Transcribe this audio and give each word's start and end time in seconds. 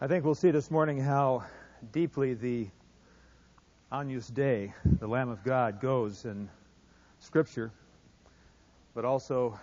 I 0.00 0.06
think 0.06 0.24
we'll 0.24 0.36
see 0.36 0.52
this 0.52 0.70
morning 0.70 1.00
how 1.00 1.42
deeply 1.90 2.34
the 2.34 2.68
Agnus 3.90 4.28
Dei, 4.28 4.72
the 4.84 5.08
Lamb 5.08 5.28
of 5.28 5.42
God, 5.42 5.80
goes 5.80 6.24
in 6.24 6.48
Scripture, 7.18 7.72
but 8.94 9.04
also 9.04 9.58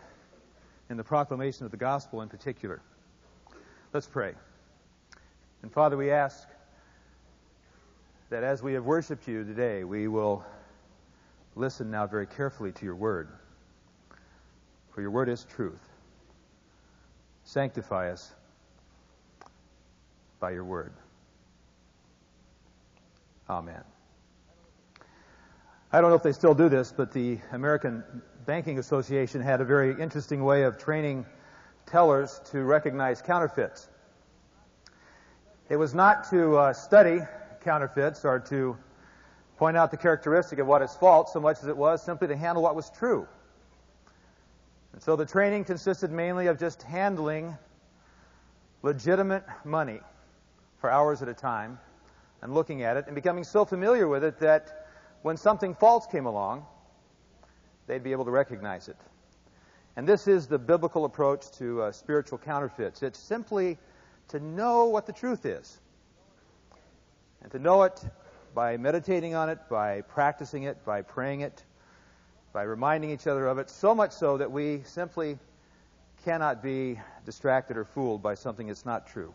in 0.90 0.98
the 0.98 1.06
proclamation 1.06 1.64
of 1.64 1.72
the 1.72 1.78
gospel 1.78 2.22
in 2.22 2.28
particular. 2.28 2.82
Let's 3.94 4.08
pray. 4.08 4.34
And 5.62 5.72
Father, 5.72 5.96
we 5.96 6.12
ask 6.12 6.46
that 8.30 8.44
as 8.44 8.62
we 8.62 8.74
have 8.74 8.84
worshiped 8.84 9.30
you 9.30 9.46
today, 9.46 9.86
we 9.86 10.10
will 10.10 10.44
listen 11.56 11.90
now 11.90 12.08
very 12.08 12.28
carefully 12.28 12.74
to 12.74 12.84
your 12.84 12.96
word. 12.96 13.30
For 14.90 15.00
your 15.00 15.12
word 15.12 15.30
is 15.30 15.46
truth. 15.46 15.80
Sanctify 17.46 18.12
us 18.12 18.34
by 20.46 20.52
your 20.52 20.64
word. 20.64 20.94
Amen. 23.50 23.82
I 25.92 26.00
don't 26.00 26.12
know 26.12 26.16
if 26.16 26.22
they 26.22 26.34
still 26.34 26.54
do 26.54 26.70
this, 26.70 26.94
but 26.96 27.12
the 27.12 27.40
American 27.52 28.04
Banking 28.46 28.78
Association 28.78 29.42
had 29.42 29.60
a 29.60 29.66
very 29.66 30.00
interesting 30.00 30.44
way 30.44 30.62
of 30.62 30.78
training 30.78 31.26
tellers 31.88 32.42
to 32.52 32.62
recognize 32.62 33.24
counterfeits. 33.24 33.90
It 35.68 35.78
was 35.78 35.96
not 35.96 36.30
to 36.30 36.58
uh, 36.58 36.74
study 36.74 37.22
counterfeits 37.64 38.24
or 38.24 38.40
to 38.42 38.78
point 39.58 39.76
out 39.76 39.90
the 39.90 39.98
characteristic 39.98 40.60
of 40.60 40.68
what 40.68 40.84
is 40.84 40.96
false 40.96 41.34
so 41.34 41.40
much 41.40 41.58
as 41.64 41.68
it 41.68 41.76
was 41.76 42.04
simply 42.04 42.28
to 42.28 42.36
handle 42.36 42.62
what 42.62 42.76
was 42.76 42.92
true. 42.92 43.28
And 44.94 45.02
so 45.02 45.16
the 45.16 45.26
training 45.26 45.64
consisted 45.64 46.12
mainly 46.12 46.46
of 46.46 46.60
just 46.60 46.84
handling 46.84 47.58
legitimate 48.84 49.44
money 49.64 50.02
for 50.86 50.92
hours 50.92 51.24
at 51.24 51.28
a 51.28 51.34
time 51.34 51.80
and 52.44 52.54
looking 52.54 52.84
at 52.84 52.96
it 52.96 53.06
and 53.08 53.16
becoming 53.16 53.44
so 53.44 53.66
familiar 53.66 54.08
with 54.08 54.24
it 54.24 54.38
that 54.38 54.86
when 55.24 55.36
something 55.36 55.74
false 55.74 56.06
came 56.06 56.28
along, 56.28 56.64
they'd 57.88 58.04
be 58.04 58.12
able 58.12 58.24
to 58.24 58.30
recognize 58.30 58.88
it. 58.88 58.96
And 59.96 60.08
this 60.08 60.28
is 60.28 60.46
the 60.46 60.60
biblical 60.60 61.06
approach 61.06 61.50
to 61.54 61.82
uh, 61.82 61.92
spiritual 61.92 62.38
counterfeits. 62.38 63.02
It's 63.02 63.18
simply 63.18 63.80
to 64.28 64.40
know 64.40 64.86
what 64.86 65.08
the 65.08 65.12
truth 65.12 65.48
is. 65.48 65.80
And 67.42 67.52
to 67.52 67.58
know 67.58 67.82
it 67.82 68.00
by 68.54 68.78
meditating 68.78 69.34
on 69.34 69.50
it, 69.50 69.58
by 69.68 70.02
practicing 70.02 70.66
it, 70.66 70.86
by 70.86 71.02
praying 71.02 71.42
it, 71.42 71.64
by 72.54 72.62
reminding 72.62 73.10
each 73.10 73.26
other 73.26 73.48
of 73.48 73.58
it, 73.58 73.72
so 73.72 73.96
much 73.96 74.12
so 74.12 74.38
that 74.38 74.52
we 74.52 74.84
simply 74.86 75.40
cannot 76.26 76.62
be 76.62 77.02
distracted 77.26 77.76
or 77.76 77.86
fooled 77.86 78.22
by 78.22 78.36
something 78.36 78.68
that's 78.68 78.86
not 78.86 79.08
true. 79.08 79.34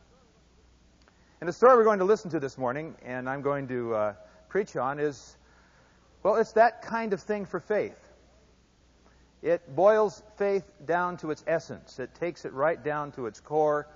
And 1.41 1.49
the 1.49 1.55
story 1.55 1.75
we're 1.77 1.85
going 1.85 2.01
to 2.01 2.05
listen 2.05 2.31
to 2.33 2.41
this 2.41 2.59
morning, 2.59 2.95
and 3.03 3.27
I'm 3.27 3.41
going 3.41 3.67
to 3.69 3.95
uh, 3.95 4.15
preach 4.51 4.77
on, 4.77 4.99
is 4.99 5.39
well, 6.23 6.37
it's 6.37 6.53
that 6.53 6.83
kind 6.83 7.15
of 7.15 7.23
thing 7.23 7.47
for 7.47 7.61
faith. 7.61 7.99
It 9.41 9.75
boils 9.75 10.23
faith 10.37 10.71
down 10.85 11.17
to 11.19 11.31
its 11.31 11.43
essence. 11.47 11.99
It 11.99 12.15
takes 12.15 12.45
it 12.45 12.53
right 12.53 12.83
down 12.85 13.13
to 13.13 13.25
its 13.25 13.41
core, 13.41 13.89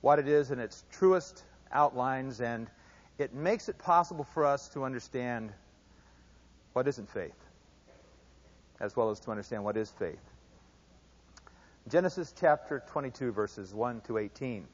what 0.00 0.20
it 0.20 0.28
is 0.28 0.52
in 0.52 0.60
its 0.60 0.84
truest 0.92 1.42
outlines, 1.72 2.40
and 2.40 2.70
it 3.18 3.34
makes 3.34 3.68
it 3.68 3.78
possible 3.78 4.22
for 4.22 4.46
us 4.46 4.68
to 4.68 4.84
understand 4.84 5.52
what 6.74 6.86
isn't 6.86 7.10
faith, 7.10 7.34
as 8.78 8.94
well 8.94 9.10
as 9.10 9.18
to 9.20 9.32
understand 9.32 9.64
what 9.64 9.76
is 9.76 9.90
faith. 9.90 10.22
Genesis 11.88 12.32
chapter 12.38 12.80
22, 12.86 13.32
verses 13.32 13.74
1 13.74 14.02
to 14.02 14.18
18. 14.18 14.68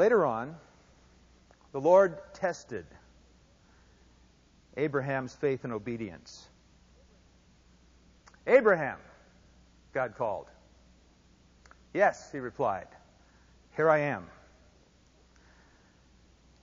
Later 0.00 0.24
on, 0.24 0.56
the 1.72 1.78
Lord 1.78 2.16
tested 2.32 2.86
Abraham's 4.78 5.34
faith 5.34 5.64
and 5.64 5.74
obedience. 5.74 6.48
Abraham, 8.46 8.96
God 9.92 10.14
called. 10.16 10.46
Yes, 11.92 12.32
he 12.32 12.38
replied. 12.38 12.86
Here 13.76 13.90
I 13.90 13.98
am. 13.98 14.26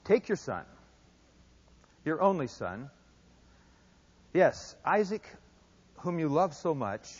Take 0.03 0.29
your 0.29 0.37
son, 0.37 0.65
your 2.05 2.19
only 2.23 2.47
son. 2.47 2.89
Yes, 4.33 4.75
Isaac, 4.83 5.23
whom 5.97 6.17
you 6.17 6.27
love 6.27 6.55
so 6.55 6.73
much, 6.73 7.13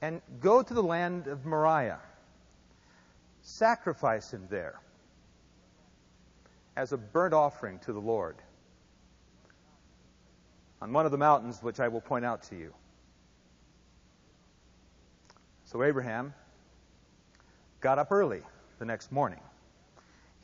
and 0.00 0.22
go 0.40 0.62
to 0.62 0.72
the 0.72 0.84
land 0.84 1.26
of 1.26 1.44
Moriah 1.44 1.98
Sacrifice 3.48 4.30
him 4.30 4.46
there 4.50 4.78
as 6.76 6.92
a 6.92 6.98
burnt 6.98 7.32
offering 7.32 7.78
to 7.78 7.94
the 7.94 7.98
Lord 7.98 8.36
on 10.82 10.92
one 10.92 11.06
of 11.06 11.12
the 11.12 11.18
mountains 11.18 11.62
which 11.62 11.80
I 11.80 11.88
will 11.88 12.02
point 12.02 12.26
out 12.26 12.42
to 12.44 12.56
you. 12.56 12.74
So 15.64 15.82
Abraham 15.82 16.34
got 17.80 17.98
up 17.98 18.12
early 18.12 18.42
the 18.78 18.84
next 18.84 19.10
morning. 19.10 19.40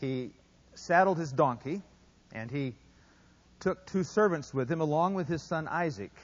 He 0.00 0.32
saddled 0.72 1.19
his 1.19 1.31
donkey 1.31 1.82
and 2.32 2.50
he 2.50 2.75
took 3.60 3.84
two 3.84 4.03
servants 4.03 4.54
with 4.54 4.72
him 4.72 4.81
along 4.81 5.12
with 5.12 5.28
his 5.28 5.42
son 5.42 5.69
Isaac. 5.69 6.16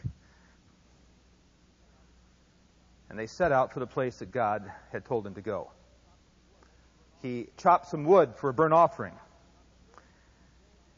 And 3.10 3.18
they 3.18 3.26
set 3.26 3.52
out 3.52 3.70
for 3.70 3.80
the 3.80 3.86
place 3.86 4.20
that 4.20 4.32
God 4.32 4.72
had 4.90 5.04
told 5.04 5.26
him 5.26 5.34
to 5.34 5.42
go 5.42 5.70
he 7.22 7.48
chopped 7.56 7.88
some 7.88 8.04
wood 8.04 8.34
for 8.36 8.50
a 8.50 8.54
burnt 8.54 8.74
offering. 8.74 9.14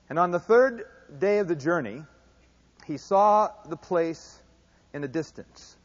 And 0.08 0.18
on 0.18 0.30
the 0.30 0.38
third 0.38 0.84
day 1.18 1.38
of 1.38 1.48
the 1.48 1.56
journey, 1.56 2.04
he 2.86 2.96
saw 2.96 3.50
the 3.68 3.76
place 3.76 4.40
in 4.92 5.02
the 5.02 5.08
distance. 5.08 5.76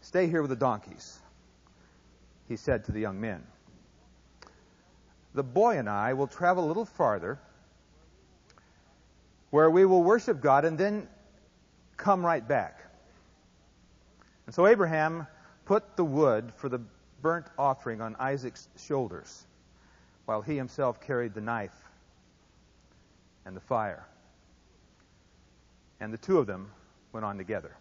Stay 0.00 0.26
here 0.26 0.40
with 0.40 0.50
the 0.50 0.56
donkeys, 0.56 1.20
he 2.48 2.56
said 2.56 2.84
to 2.84 2.92
the 2.92 3.00
young 3.00 3.20
men. 3.20 3.42
The 5.34 5.44
boy 5.44 5.78
and 5.78 5.88
I 5.88 6.14
will 6.14 6.26
travel 6.26 6.64
a 6.64 6.68
little 6.68 6.84
farther 6.84 7.38
where 9.50 9.70
we 9.70 9.84
will 9.84 10.02
worship 10.02 10.40
God 10.40 10.64
and 10.64 10.76
then 10.76 11.08
come 11.96 12.24
right 12.24 12.46
back. 12.46 12.80
And 14.46 14.54
so 14.54 14.66
Abraham 14.66 15.26
put 15.64 15.96
the 15.96 16.04
wood 16.04 16.52
for 16.56 16.68
the 16.68 16.80
burnt 17.22 17.46
offering 17.58 18.00
on 18.00 18.16
Isaac's 18.18 18.68
shoulders, 18.76 19.46
while 20.24 20.42
he 20.42 20.56
himself 20.56 21.00
carried 21.00 21.34
the 21.34 21.40
knife 21.40 21.84
and 23.44 23.56
the 23.56 23.60
fire. 23.60 24.06
And 26.00 26.12
the 26.12 26.18
two 26.18 26.38
of 26.38 26.46
them 26.46 26.70
went 27.12 27.24
on 27.24 27.36
together. 27.36 27.76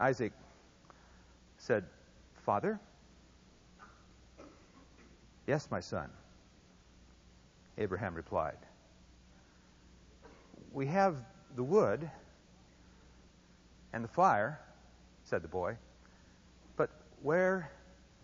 Isaac 0.00 0.32
said, 1.58 1.84
Father? 2.44 2.78
Yes, 5.46 5.68
my 5.70 5.80
son. 5.80 6.08
Abraham 7.78 8.14
replied. 8.14 8.58
We 10.72 10.86
have 10.86 11.16
the 11.56 11.62
wood 11.62 12.08
and 13.92 14.04
the 14.04 14.08
fire, 14.08 14.60
said 15.24 15.42
the 15.42 15.48
boy. 15.48 15.76
But 16.78 16.90
where 17.22 17.70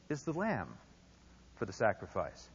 is 0.08 0.22
the 0.22 0.32
lamb 0.32 0.68
for 1.56 1.66
the 1.66 1.72
sacrifice? 1.72 2.48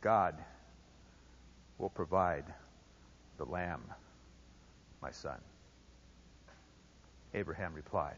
God 0.00 0.34
will 1.78 1.90
provide 1.90 2.44
the 3.36 3.44
lamb, 3.44 3.82
my 5.02 5.10
son. 5.10 5.38
Abraham 7.34 7.74
replied. 7.74 8.16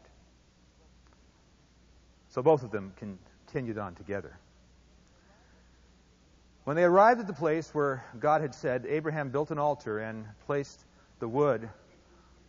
So 2.29 2.41
both 2.41 2.63
of 2.63 2.71
them 2.71 2.93
continued 2.95 3.77
on 3.77 3.95
together. 3.95 4.37
When 6.63 6.75
they 6.75 6.83
arrived 6.83 7.19
at 7.19 7.27
the 7.27 7.33
place 7.33 7.73
where 7.73 8.05
God 8.19 8.41
had 8.41 8.55
said, 8.55 8.85
Abraham 8.87 9.29
built 9.29 9.51
an 9.51 9.57
altar 9.57 9.99
and 9.99 10.25
placed 10.45 10.85
the 11.19 11.27
wood 11.27 11.67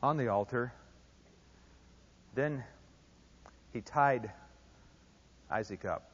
on 0.02 0.16
the 0.16 0.28
altar. 0.28 0.72
Then 2.34 2.64
he 3.72 3.80
tied 3.80 4.30
Isaac 5.50 5.84
up 5.84 6.10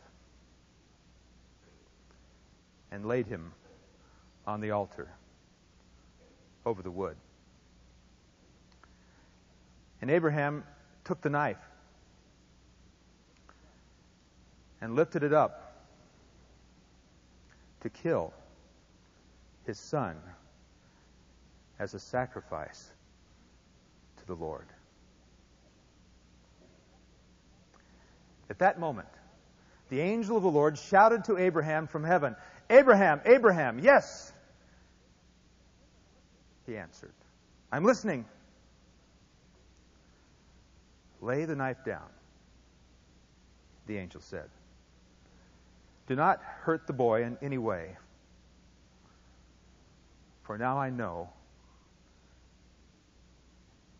and 2.91 3.07
laid 3.07 3.27
him 3.27 3.53
on 4.47 4.61
the 4.61 4.71
altar 4.71 5.09
over 6.65 6.83
the 6.83 6.91
wood. 6.91 7.17
And 10.01 10.11
Abraham 10.11 10.65
took 11.05 11.21
the 11.21 11.31
knife 11.31 11.57
and 14.81 14.95
lifted 14.95 15.23
it 15.23 15.33
up 15.33 15.85
to 17.81 17.91
kill 17.91 18.33
his 19.65 19.79
son 19.79 20.17
as 21.79 21.95
a 21.95 22.01
sacrifice 22.01 22.91
the 24.27 24.35
Lord. 24.35 24.67
At 28.49 28.61
that 28.61 28.79
moment, 28.79 29.09
the 29.89 30.01
angel 30.01 30.37
of 30.37 30.43
the 30.43 30.51
Lord 30.51 30.79
shouted 30.79 31.25
to 31.25 31.37
Abraham 31.37 31.87
from 31.87 32.05
heaven, 32.05 32.37
Abraham, 32.71 33.21
Abraham, 33.25 33.79
yes. 33.79 34.33
He 36.67 36.77
answered, 36.77 37.13
I'm 37.71 37.85
listening. 37.85 38.25
Lay 41.21 41.45
the 41.45 41.57
knife 41.57 41.85
down, 41.85 42.09
the 43.87 43.97
angel 43.97 44.21
said. 44.21 44.49
Do 46.07 46.15
not 46.15 46.41
hurt 46.43 46.87
the 46.87 46.93
boy 46.93 47.25
in 47.25 47.37
any 47.43 47.59
way, 47.59 47.97
for 50.45 50.57
now 50.57 50.79
I 50.79 50.91
know 50.91 51.31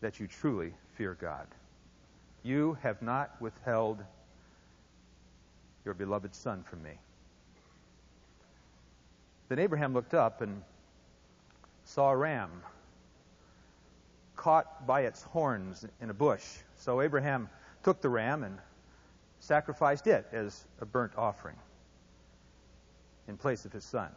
that 0.01 0.19
you 0.19 0.27
truly 0.27 0.73
fear 0.95 1.17
God. 1.19 1.47
You 2.43 2.77
have 2.81 3.01
not 3.01 3.35
withheld 3.41 4.03
your 5.85 5.93
beloved 5.93 6.35
son 6.35 6.63
from 6.63 6.83
me. 6.83 6.99
Then 9.49 9.59
Abraham 9.59 9.93
looked 9.93 10.13
up 10.13 10.41
and 10.41 10.61
saw 11.85 12.11
a 12.11 12.17
ram 12.17 12.49
caught 14.35 14.85
by 14.85 15.01
its 15.01 15.23
horns 15.23 15.85
in 16.01 16.09
a 16.09 16.13
bush. 16.13 16.43
So 16.77 17.01
Abraham 17.01 17.49
took 17.83 18.01
the 18.01 18.09
ram 18.09 18.43
and 18.43 18.57
sacrificed 19.39 20.07
it 20.07 20.27
as 20.31 20.65
a 20.81 20.85
burnt 20.85 21.13
offering 21.17 21.55
in 23.27 23.37
place 23.37 23.65
of 23.65 23.73
his 23.73 23.83
son. 23.83 24.09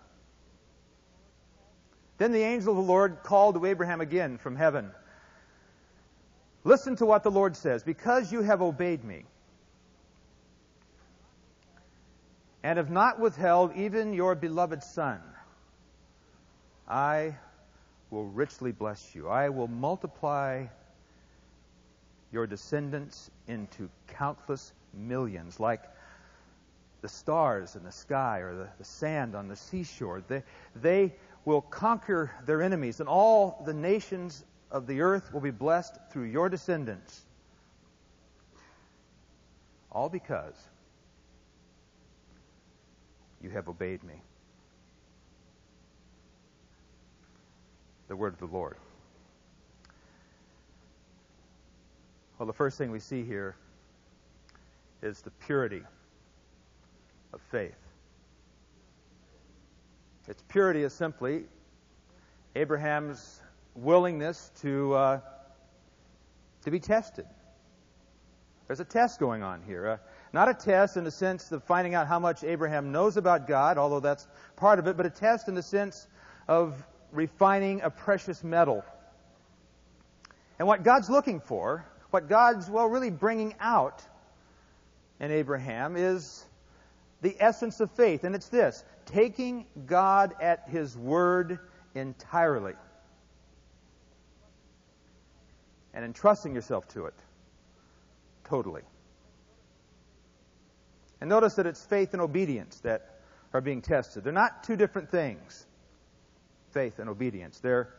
Then 2.18 2.32
the 2.32 2.42
angel 2.42 2.72
of 2.72 2.76
the 2.76 2.92
Lord 2.92 3.18
called 3.22 3.54
to 3.54 3.64
Abraham 3.64 4.00
again 4.00 4.38
from 4.38 4.56
heaven. 4.56 4.90
Listen 6.64 6.96
to 6.96 7.06
what 7.06 7.22
the 7.22 7.30
Lord 7.30 7.56
says. 7.56 7.82
Because 7.82 8.32
you 8.32 8.42
have 8.42 8.60
obeyed 8.60 9.04
me 9.04 9.24
and 12.62 12.76
have 12.76 12.90
not 12.90 13.18
withheld 13.18 13.74
even 13.76 14.12
your 14.12 14.34
beloved 14.34 14.82
son, 14.82 15.20
I 16.86 17.36
will 18.10 18.26
richly 18.26 18.72
bless 18.72 19.14
you. 19.14 19.28
I 19.28 19.48
will 19.48 19.68
multiply 19.68 20.66
your 22.32 22.46
descendants 22.46 23.30
into 23.46 23.88
countless 24.08 24.72
millions, 24.92 25.58
like 25.58 25.82
the 27.00 27.08
stars 27.08 27.76
in 27.76 27.84
the 27.84 27.92
sky 27.92 28.40
or 28.40 28.54
the, 28.54 28.68
the 28.78 28.84
sand 28.84 29.34
on 29.34 29.48
the 29.48 29.56
seashore. 29.56 30.22
They, 30.28 30.42
they 30.76 31.14
will 31.44 31.62
conquer 31.62 32.30
their 32.44 32.62
enemies, 32.62 33.00
and 33.00 33.08
all 33.08 33.62
the 33.64 33.72
nations 33.72 34.44
of 34.70 34.86
the 34.86 35.00
earth 35.00 35.32
will 35.32 35.40
be 35.40 35.50
blessed 35.50 35.98
through 36.10 36.24
your 36.24 36.48
descendants. 36.48 37.24
All 39.90 40.08
because 40.08 40.54
you 43.42 43.50
have 43.50 43.68
obeyed 43.68 44.02
me. 44.04 44.14
The 48.08 48.16
word 48.16 48.32
of 48.34 48.38
the 48.38 48.46
Lord. 48.46 48.76
Well, 52.38 52.46
the 52.46 52.52
first 52.52 52.78
thing 52.78 52.90
we 52.90 53.00
see 53.00 53.22
here 53.22 53.56
is 55.02 55.20
the 55.20 55.30
purity 55.30 55.82
of 57.32 57.40
faith. 57.50 57.76
Its 60.28 60.42
purity 60.48 60.82
is 60.82 60.92
simply 60.92 61.44
Abraham's 62.54 63.40
willingness 63.80 64.50
to 64.62 64.94
uh, 64.94 65.20
to 66.62 66.70
be 66.70 66.80
tested. 66.80 67.26
There's 68.66 68.80
a 68.80 68.84
test 68.84 69.18
going 69.18 69.42
on 69.42 69.62
here. 69.62 69.86
Uh, 69.86 69.96
not 70.32 70.48
a 70.48 70.54
test 70.54 70.96
in 70.96 71.04
the 71.04 71.10
sense 71.10 71.50
of 71.50 71.64
finding 71.64 71.94
out 71.94 72.06
how 72.06 72.20
much 72.20 72.44
Abraham 72.44 72.92
knows 72.92 73.16
about 73.16 73.48
God, 73.48 73.78
although 73.78 74.00
that's 74.00 74.28
part 74.56 74.78
of 74.78 74.86
it, 74.86 74.96
but 74.96 75.06
a 75.06 75.10
test 75.10 75.48
in 75.48 75.54
the 75.54 75.62
sense 75.62 76.06
of 76.46 76.80
refining 77.10 77.80
a 77.80 77.90
precious 77.90 78.44
metal. 78.44 78.84
And 80.58 80.68
what 80.68 80.84
God's 80.84 81.10
looking 81.10 81.40
for, 81.40 81.84
what 82.10 82.28
God's, 82.28 82.70
well, 82.70 82.86
really 82.86 83.10
bringing 83.10 83.54
out 83.58 84.02
in 85.18 85.32
Abraham 85.32 85.96
is 85.96 86.44
the 87.22 87.34
essence 87.40 87.80
of 87.80 87.90
faith. 87.92 88.22
And 88.22 88.36
it's 88.36 88.48
this 88.48 88.84
taking 89.06 89.66
God 89.86 90.34
at 90.40 90.68
His 90.68 90.96
word 90.96 91.58
entirely 91.94 92.74
and 95.94 96.04
entrusting 96.04 96.54
yourself 96.54 96.86
to 96.88 97.06
it 97.06 97.14
totally. 98.44 98.82
And 101.20 101.30
notice 101.30 101.54
that 101.54 101.66
it's 101.66 101.84
faith 101.84 102.12
and 102.12 102.20
obedience 102.20 102.80
that 102.80 103.20
are 103.52 103.60
being 103.60 103.82
tested. 103.82 104.24
They're 104.24 104.32
not 104.32 104.64
two 104.64 104.76
different 104.76 105.10
things 105.10 105.66
faith 106.72 107.00
and 107.00 107.08
obedience. 107.08 107.58
They're 107.58 107.92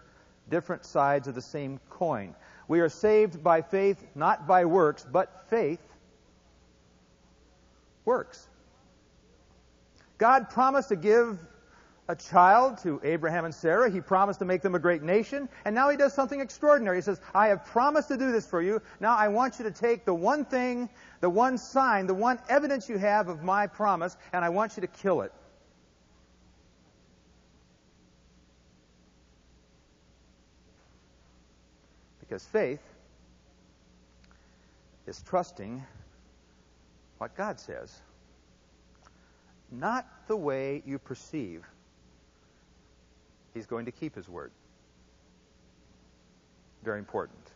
different 0.49 0.85
sides 0.85 1.27
of 1.27 1.35
the 1.35 1.41
same 1.41 1.79
coin. 1.89 2.35
We 2.67 2.79
are 2.79 2.89
saved 2.89 3.43
by 3.43 3.61
faith, 3.63 4.01
not 4.15 4.47
by 4.47 4.63
works, 4.65 5.05
but 5.09 5.49
faith 5.49 5.81
works. 8.05 8.47
God 10.17 10.49
promised 10.49 10.89
to 10.89 10.95
give 10.95 11.37
a 12.07 12.15
child 12.15 12.79
to 12.79 12.99
Abraham 13.03 13.45
and 13.45 13.53
Sarah. 13.53 13.89
He 13.89 14.01
promised 14.01 14.39
to 14.39 14.45
make 14.45 14.61
them 14.61 14.75
a 14.75 14.79
great 14.79 15.01
nation. 15.01 15.47
And 15.65 15.73
now 15.73 15.89
he 15.89 15.97
does 15.97 16.13
something 16.13 16.41
extraordinary. 16.41 16.97
He 16.97 17.01
says, 17.01 17.21
I 17.33 17.47
have 17.47 17.65
promised 17.65 18.09
to 18.09 18.17
do 18.17 18.31
this 18.31 18.45
for 18.45 18.61
you. 18.61 18.81
Now 18.99 19.15
I 19.15 19.29
want 19.29 19.59
you 19.59 19.65
to 19.65 19.71
take 19.71 20.03
the 20.03 20.13
one 20.13 20.45
thing, 20.45 20.89
the 21.21 21.29
one 21.29 21.57
sign, 21.57 22.07
the 22.07 22.13
one 22.13 22.39
evidence 22.49 22.89
you 22.89 22.97
have 22.97 23.29
of 23.29 23.43
my 23.43 23.67
promise, 23.67 24.17
and 24.33 24.43
I 24.43 24.49
want 24.49 24.77
you 24.77 24.81
to 24.81 24.87
kill 24.87 25.21
it. 25.21 25.31
Because 32.19 32.43
faith 32.45 32.81
is 35.05 35.21
trusting 35.21 35.83
what 37.19 37.35
God 37.35 37.59
says, 37.59 38.01
not 39.69 40.07
the 40.27 40.35
way 40.35 40.81
you 40.85 40.97
perceive 40.97 41.63
He's 43.53 43.65
going 43.65 43.85
to 43.85 43.91
keep 43.91 44.15
his 44.15 44.29
word. 44.29 44.51
Very 46.83 46.99
important. 46.99 47.51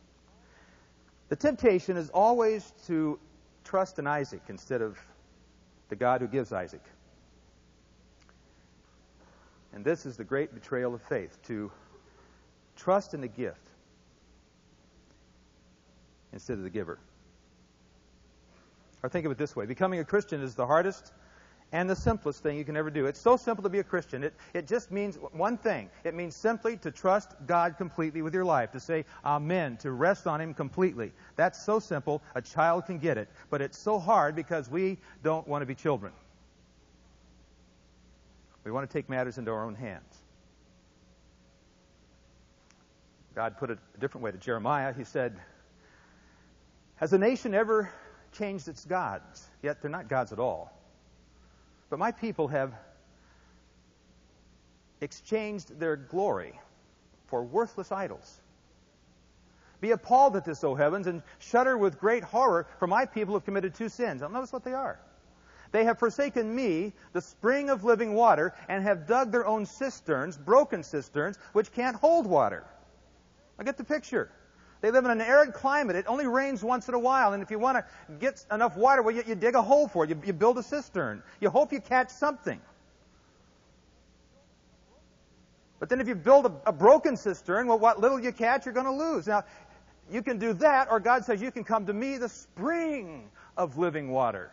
The 1.30 1.36
temptation 1.36 1.98
is 1.98 2.10
always 2.10 2.74
to 2.88 3.20
trust 3.64 3.98
in 3.98 4.06
Isaac 4.06 4.44
instead 4.48 4.82
of 4.82 5.00
the 5.90 5.96
God 5.96 6.22
who 6.22 6.28
gives 6.28 6.52
Isaac. 6.52 6.84
And 9.74 9.84
this 9.84 10.06
is 10.06 10.16
the 10.16 10.24
great 10.24 10.54
betrayal 10.54 10.94
of 10.94 11.02
faith 11.02 11.38
to 11.48 11.72
trust 12.75 13.14
in 13.14 13.22
the 13.22 13.28
gift 13.28 13.68
instead 16.32 16.58
of 16.58 16.64
the 16.64 16.70
giver. 16.70 17.00
Or 19.02 19.10
think 19.10 19.25
of 19.25 19.32
it 19.32 19.38
this 19.38 19.56
way 19.56 19.66
becoming 19.66 20.00
a 20.00 20.06
Christian 20.06 20.42
is 20.42 20.56
the 20.56 20.66
hardest 20.66 21.12
and 21.75 21.89
the 21.89 21.96
simplest 21.96 22.41
thing 22.41 22.58
you 22.58 22.63
can 22.63 22.77
ever 22.77 22.89
do. 22.89 23.05
It's 23.05 23.20
so 23.20 23.36
simple 23.36 23.62
to 23.63 23.67
be 23.67 23.79
a 23.79 23.84
Christian. 23.84 24.24
It, 24.24 24.34
it 24.53 24.65
just 24.65 24.91
means 24.91 25.17
one 25.34 25.58
thing. 25.58 25.89
It 26.05 26.13
means 26.13 26.34
simply 26.34 26.77
to 26.77 26.89
trust 26.89 27.34
God 27.46 27.75
completely 27.77 28.22
with 28.22 28.34
your 28.34 28.46
life, 28.46 28.72
to 28.72 28.79
say 28.79 29.03
amen, 29.25 29.75
to 29.77 29.91
rest 29.91 30.25
on 30.25 30.39
Him 30.39 30.53
completely. 30.53 31.12
That's 31.36 31.62
so 31.62 31.79
simple. 31.79 32.24
A 32.34 32.41
child 32.41 32.86
can 32.86 32.98
get 32.98 33.17
it. 33.17 33.27
But 33.50 33.62
it's 33.62 33.77
so 33.77 34.00
hard 34.00 34.38
because 34.38 34.70
we 34.72 35.00
don't 35.22 35.46
want 35.50 35.63
to 35.63 35.65
be 35.65 35.75
children. 35.75 36.13
We 38.63 38.72
want 38.72 38.89
to 38.89 38.94
take 38.98 39.10
matters 39.10 39.38
into 39.38 39.51
our 39.51 39.65
own 39.65 39.75
hands. 39.75 40.15
God 43.36 43.58
put 43.58 43.70
it 43.70 43.79
a 43.96 44.00
different 44.00 44.24
way 44.24 44.32
to 44.32 44.38
Jeremiah. 44.38 44.94
He 44.94 45.03
said, 45.03 45.38
Has 46.96 47.12
a 47.12 47.17
nation 47.17 47.53
ever 47.53 47.91
changed 48.32 48.70
its 48.70 48.86
gods? 48.86 49.46
Yet 49.62 49.82
they're 49.82 49.91
not 49.91 50.08
gods 50.08 50.32
at 50.32 50.39
all. 50.39 50.72
But 51.89 52.00
my 52.00 52.12
people 52.12 52.48
have 52.48 52.74
exchanged 55.01 55.80
their 55.80 55.96
glory 55.96 56.60
for 57.27 57.44
worthless 57.44 57.92
idols. 57.92 58.42
Be 59.82 59.92
appalled 59.92 60.36
at 60.36 60.46
this, 60.46 60.63
O 60.63 60.74
heavens, 60.74 61.06
and 61.08 61.22
shudder 61.39 61.77
with 61.77 62.00
great 62.00 62.24
horror, 62.24 62.65
for 62.80 62.88
my 62.88 63.06
people 63.06 63.34
have 63.34 63.46
committed 63.46 63.75
two 63.75 63.89
sins. 63.89 64.22
Now, 64.22 64.30
notice 64.30 64.54
what 64.54 64.63
they 64.63 64.74
are. 64.74 65.00
They 65.72 65.84
have 65.84 66.00
forsaken 66.00 66.56
me, 66.56 66.94
the 67.12 67.22
spring 67.22 67.70
of 67.70 67.84
living 67.84 68.13
water, 68.13 68.54
and 68.70 68.84
have 68.84 69.08
dug 69.08 69.32
their 69.32 69.46
own 69.46 69.65
cisterns, 69.65 70.38
broken 70.38 70.84
cisterns, 70.84 71.38
which 71.54 71.72
can't 71.74 71.98
hold 71.98 72.25
water. 72.25 72.63
I 73.60 73.63
get 73.63 73.77
the 73.77 73.84
picture. 73.84 74.32
They 74.82 74.91
live 74.91 75.05
in 75.05 75.12
an 75.12 75.22
arid 75.22 75.53
climate. 75.53 75.96
It 75.96 76.05
only 76.08 76.27
rains 76.27 76.63
once 76.63 76.88
in 76.88 76.94
a 76.94 77.00
while. 77.00 77.34
And 77.34 77.41
if 77.41 77.50
you 77.50 77.58
want 77.58 77.77
to 77.77 77.86
get 78.20 78.46
enough 78.51 78.75
water, 78.77 79.01
well, 79.01 79.15
you, 79.15 79.24
you 79.25 79.36
dig 79.36 79.55
a 79.55 79.62
hole 79.62 79.88
for 79.88 80.03
it. 80.03 80.10
You, 80.10 80.22
you 80.25 80.34
build 80.34 80.58
a 80.58 80.63
cistern. 80.63 81.24
You 81.39 81.50
hope 81.50 81.74
you 81.74 81.79
catch 81.82 82.10
something. 82.10 82.60
But 85.79 85.89
then 85.89 86.01
if 86.01 86.08
you 86.08 86.15
build 86.15 86.46
a, 86.46 86.70
a 86.70 86.72
broken 86.72 87.17
cistern, 87.17 87.67
well, 87.67 87.79
what 87.79 88.00
little 88.00 88.20
you 88.20 88.32
catch, 88.32 88.65
you're 88.65 88.74
going 88.74 88.86
to 88.86 88.91
lose. 88.91 89.27
Now, 89.27 89.44
you 90.12 90.22
can 90.22 90.38
do 90.38 90.53
that, 90.53 90.89
or 90.91 91.00
God 91.00 91.25
says, 91.25 91.41
You 91.41 91.51
can 91.51 91.63
come 91.63 91.88
to 91.88 91.94
me, 91.94 92.17
the 92.17 92.29
spring 92.29 93.29
of 93.58 93.77
living 93.77 94.12
water. 94.12 94.51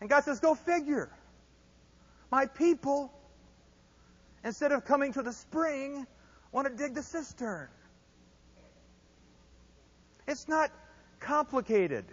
And 0.00 0.08
God 0.08 0.24
says, 0.24 0.40
Go 0.40 0.54
figure. 0.54 1.10
My 2.30 2.46
people, 2.46 3.12
instead 4.44 4.72
of 4.72 4.84
coming 4.84 5.12
to 5.14 5.22
the 5.22 5.32
spring, 5.32 6.06
want 6.52 6.68
to 6.68 6.74
dig 6.74 6.94
the 6.94 7.02
cistern. 7.02 7.68
It's 10.28 10.48
not 10.48 10.70
complicated, 11.20 12.04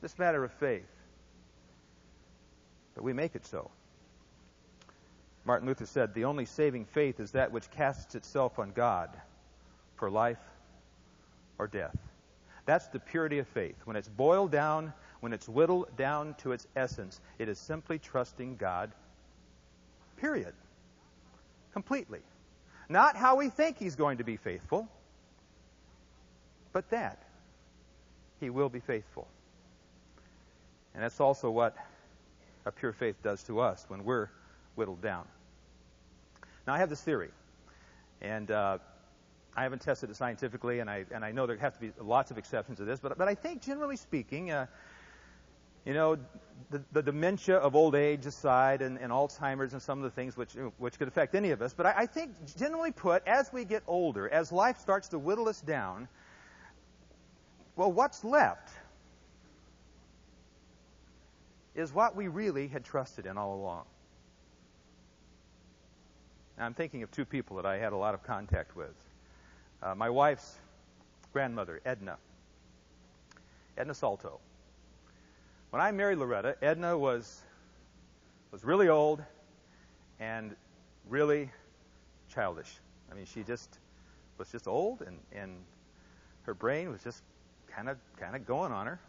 this 0.00 0.18
matter 0.18 0.42
of 0.42 0.52
faith. 0.52 0.88
But 2.94 3.04
we 3.04 3.12
make 3.12 3.34
it 3.34 3.46
so. 3.46 3.70
Martin 5.44 5.68
Luther 5.68 5.86
said, 5.86 6.12
The 6.12 6.24
only 6.24 6.44
saving 6.44 6.86
faith 6.86 7.20
is 7.20 7.32
that 7.32 7.52
which 7.52 7.70
casts 7.70 8.14
itself 8.14 8.58
on 8.58 8.72
God 8.72 9.10
for 9.96 10.10
life 10.10 10.40
or 11.58 11.66
death. 11.66 11.96
That's 12.64 12.88
the 12.88 12.98
purity 12.98 13.38
of 13.38 13.46
faith. 13.48 13.76
When 13.84 13.96
it's 13.96 14.08
boiled 14.08 14.50
down, 14.50 14.92
when 15.20 15.32
it's 15.32 15.48
whittled 15.48 15.96
down 15.96 16.34
to 16.38 16.52
its 16.52 16.66
essence, 16.74 17.20
it 17.38 17.48
is 17.48 17.58
simply 17.58 17.98
trusting 17.98 18.56
God, 18.56 18.90
period. 20.16 20.52
Completely. 21.76 22.20
Not 22.88 23.16
how 23.16 23.36
we 23.36 23.50
think 23.50 23.76
He's 23.76 23.96
going 23.96 24.16
to 24.16 24.24
be 24.24 24.38
faithful, 24.38 24.88
but 26.72 26.88
that 26.88 27.18
He 28.40 28.48
will 28.48 28.70
be 28.70 28.80
faithful. 28.80 29.28
And 30.94 31.02
that's 31.02 31.20
also 31.20 31.50
what 31.50 31.76
a 32.64 32.72
pure 32.72 32.94
faith 32.94 33.22
does 33.22 33.42
to 33.42 33.60
us 33.60 33.84
when 33.88 34.06
we're 34.06 34.30
whittled 34.74 35.02
down. 35.02 35.26
Now, 36.66 36.72
I 36.72 36.78
have 36.78 36.88
this 36.88 37.02
theory, 37.02 37.28
and 38.22 38.50
uh, 38.50 38.78
I 39.54 39.62
haven't 39.62 39.82
tested 39.82 40.08
it 40.08 40.16
scientifically, 40.16 40.78
and 40.78 40.88
I 40.88 41.04
and 41.10 41.22
I 41.22 41.30
know 41.30 41.46
there 41.46 41.58
have 41.58 41.74
to 41.74 41.80
be 41.80 41.92
lots 42.00 42.30
of 42.30 42.38
exceptions 42.38 42.78
to 42.78 42.86
this, 42.86 43.00
but 43.00 43.18
but 43.18 43.28
I 43.28 43.34
think 43.34 43.60
generally 43.60 43.96
speaking, 43.96 44.50
uh, 44.50 44.64
you 45.86 45.94
know, 45.94 46.18
the, 46.70 46.82
the 46.92 47.02
dementia 47.02 47.56
of 47.56 47.76
old 47.76 47.94
age 47.94 48.26
aside, 48.26 48.82
and, 48.82 48.98
and 48.98 49.12
Alzheimer's 49.12 49.72
and 49.72 49.80
some 49.80 49.98
of 49.98 50.04
the 50.04 50.10
things 50.10 50.36
which 50.36 50.54
which 50.78 50.98
could 50.98 51.06
affect 51.06 51.34
any 51.36 51.52
of 51.52 51.62
us, 51.62 51.72
but 51.72 51.86
I, 51.86 51.94
I 51.98 52.06
think 52.06 52.32
generally 52.58 52.90
put, 52.90 53.26
as 53.26 53.52
we 53.52 53.64
get 53.64 53.84
older, 53.86 54.28
as 54.28 54.50
life 54.50 54.78
starts 54.78 55.08
to 55.08 55.18
whittle 55.18 55.48
us 55.48 55.60
down, 55.60 56.08
well, 57.76 57.92
what's 57.92 58.24
left 58.24 58.68
is 61.76 61.92
what 61.92 62.16
we 62.16 62.26
really 62.26 62.66
had 62.66 62.84
trusted 62.84 63.26
in 63.26 63.38
all 63.38 63.54
along. 63.54 63.84
Now, 66.58 66.64
I'm 66.64 66.74
thinking 66.74 67.02
of 67.02 67.10
two 67.10 67.26
people 67.26 67.56
that 67.56 67.66
I 67.66 67.76
had 67.76 67.92
a 67.92 67.96
lot 67.96 68.14
of 68.14 68.24
contact 68.24 68.74
with. 68.74 68.94
Uh, 69.82 69.94
my 69.94 70.08
wife's 70.08 70.56
grandmother, 71.32 71.80
Edna. 71.84 72.16
Edna 73.76 73.94
Salto. 73.94 74.40
When 75.76 75.84
I 75.84 75.92
married 75.92 76.16
Loretta, 76.16 76.56
Edna 76.62 76.96
was 76.96 77.42
was 78.50 78.64
really 78.64 78.88
old 78.88 79.22
and 80.18 80.56
really 81.06 81.50
childish. 82.32 82.78
I 83.12 83.14
mean, 83.14 83.26
she 83.26 83.42
just 83.42 83.78
was 84.38 84.50
just 84.50 84.66
old, 84.66 85.02
and 85.02 85.18
and 85.32 85.52
her 86.44 86.54
brain 86.54 86.90
was 86.90 87.02
just 87.02 87.22
kind 87.66 87.90
of 87.90 87.98
kind 88.18 88.34
of 88.34 88.46
going 88.46 88.72
on 88.72 88.86
her. 88.86 89.00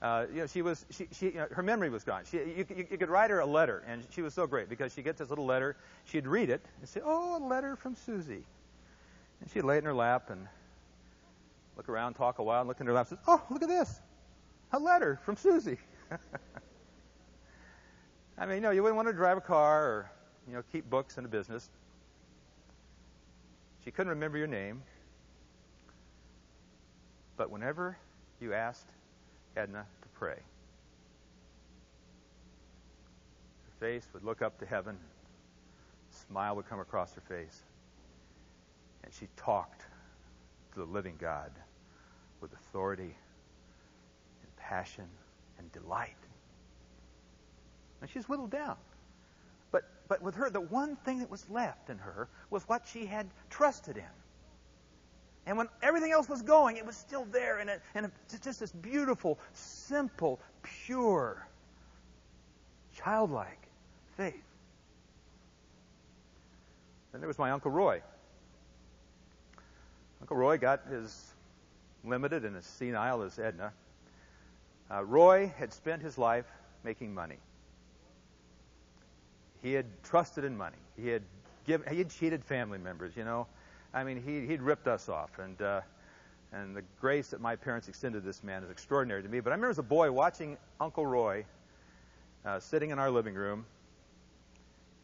Uh, 0.00 0.24
you 0.32 0.40
know, 0.40 0.46
she 0.46 0.62
was 0.62 0.86
she, 0.88 1.06
she 1.12 1.26
you 1.26 1.34
know, 1.34 1.48
her 1.50 1.62
memory 1.62 1.90
was 1.90 2.02
gone. 2.02 2.22
She, 2.30 2.38
you, 2.38 2.64
you, 2.74 2.86
you 2.90 2.96
could 2.96 3.10
write 3.10 3.28
her 3.28 3.40
a 3.40 3.46
letter, 3.46 3.84
and 3.86 4.02
she 4.08 4.22
was 4.22 4.32
so 4.32 4.46
great 4.46 4.70
because 4.70 4.94
she 4.94 5.02
gets 5.02 5.18
this 5.18 5.28
little 5.28 5.44
letter. 5.44 5.76
She'd 6.06 6.26
read 6.26 6.48
it 6.48 6.64
and 6.80 6.88
say, 6.88 7.02
"Oh, 7.04 7.36
a 7.36 7.42
letter 7.46 7.76
from 7.76 7.94
Susie," 7.94 8.46
and 9.42 9.50
she'd 9.52 9.64
lay 9.64 9.74
it 9.74 9.80
in 9.80 9.84
her 9.84 9.92
lap 9.92 10.30
and 10.30 10.48
look 11.76 11.90
around, 11.90 12.14
talk 12.14 12.38
a 12.38 12.42
while, 12.42 12.62
and 12.62 12.68
look 12.68 12.80
in 12.80 12.86
her 12.86 12.94
lap, 12.94 13.10
and 13.10 13.18
says, 13.18 13.24
"Oh, 13.28 13.42
look 13.50 13.62
at 13.62 13.68
this, 13.68 14.00
a 14.72 14.78
letter 14.78 15.20
from 15.24 15.36
Susie." 15.36 15.78
I 18.38 18.46
mean, 18.46 18.56
you 18.56 18.60
know, 18.62 18.70
you 18.70 18.82
wouldn't 18.82 18.96
want 18.96 19.08
to 19.08 19.14
drive 19.14 19.36
a 19.36 19.42
car 19.42 19.84
or 19.84 20.10
you 20.48 20.54
know 20.54 20.62
keep 20.72 20.88
books 20.88 21.18
in 21.18 21.24
a 21.24 21.28
business. 21.28 21.68
She 23.84 23.90
couldn't 23.90 24.10
remember 24.10 24.38
your 24.38 24.46
name, 24.46 24.82
but 27.36 27.50
whenever 27.50 27.96
you 28.40 28.54
asked 28.54 28.88
Edna 29.56 29.86
to 30.02 30.08
pray. 30.18 30.38
Her 33.64 33.86
face 33.86 34.06
would 34.14 34.24
look 34.24 34.42
up 34.42 34.58
to 34.60 34.66
heaven, 34.66 34.96
a 34.96 36.26
smile 36.26 36.56
would 36.56 36.68
come 36.68 36.80
across 36.80 37.14
her 37.14 37.20
face, 37.20 37.62
and 39.04 39.12
she 39.12 39.28
talked 39.36 39.82
to 40.72 40.80
the 40.80 40.86
living 40.86 41.16
God 41.20 41.50
with 42.40 42.52
authority 42.52 43.14
passion 44.72 45.04
and 45.58 45.70
delight. 45.72 46.16
And 48.00 48.10
she's 48.10 48.28
whittled 48.28 48.50
down. 48.50 48.76
But, 49.70 49.84
but 50.08 50.22
with 50.22 50.34
her, 50.36 50.48
the 50.48 50.60
one 50.60 50.96
thing 50.96 51.18
that 51.18 51.30
was 51.30 51.44
left 51.50 51.90
in 51.90 51.98
her 51.98 52.28
was 52.50 52.62
what 52.68 52.82
she 52.90 53.04
had 53.04 53.26
trusted 53.50 53.98
in. 53.98 54.14
And 55.44 55.58
when 55.58 55.68
everything 55.82 56.12
else 56.12 56.28
was 56.28 56.40
going, 56.42 56.76
it 56.76 56.86
was 56.86 56.96
still 56.96 57.26
there, 57.32 57.58
and, 57.58 57.68
it, 57.68 57.82
and 57.94 58.06
it, 58.06 58.12
just 58.42 58.60
this 58.60 58.72
beautiful, 58.72 59.38
simple, 59.52 60.40
pure, 60.62 61.46
childlike 62.96 63.68
faith. 64.16 64.34
Then 67.10 67.20
there 67.20 67.28
was 67.28 67.38
my 67.38 67.50
Uncle 67.50 67.70
Roy. 67.70 68.00
Uncle 70.20 70.36
Roy 70.36 70.56
got 70.56 70.82
as 70.90 71.34
limited 72.04 72.44
and 72.44 72.56
as 72.56 72.64
senile 72.64 73.22
as 73.22 73.38
Edna. 73.38 73.72
Uh, 74.92 75.02
Roy 75.04 75.52
had 75.56 75.72
spent 75.72 76.02
his 76.02 76.18
life 76.18 76.46
making 76.84 77.14
money. 77.14 77.38
He 79.62 79.72
had 79.72 79.86
trusted 80.02 80.44
in 80.44 80.56
money. 80.56 80.76
He 81.00 81.08
had 81.08 81.22
given, 81.66 81.90
he 81.90 81.98
had 81.98 82.10
cheated 82.10 82.44
family 82.44 82.78
members, 82.78 83.16
you 83.16 83.24
know. 83.24 83.46
I 83.94 84.04
mean, 84.04 84.22
he, 84.22 84.46
he'd 84.46 84.60
ripped 84.60 84.88
us 84.88 85.08
off. 85.08 85.38
And, 85.38 85.60
uh, 85.62 85.80
and 86.52 86.76
the 86.76 86.82
grace 87.00 87.28
that 87.28 87.40
my 87.40 87.56
parents 87.56 87.88
extended 87.88 88.24
this 88.24 88.42
man 88.42 88.62
is 88.64 88.70
extraordinary 88.70 89.22
to 89.22 89.28
me. 89.28 89.40
But 89.40 89.50
I 89.50 89.54
remember 89.54 89.70
as 89.70 89.78
a 89.78 89.82
boy 89.82 90.10
watching 90.10 90.58
Uncle 90.80 91.06
Roy 91.06 91.44
uh, 92.44 92.60
sitting 92.60 92.90
in 92.90 92.98
our 92.98 93.10
living 93.10 93.34
room. 93.34 93.64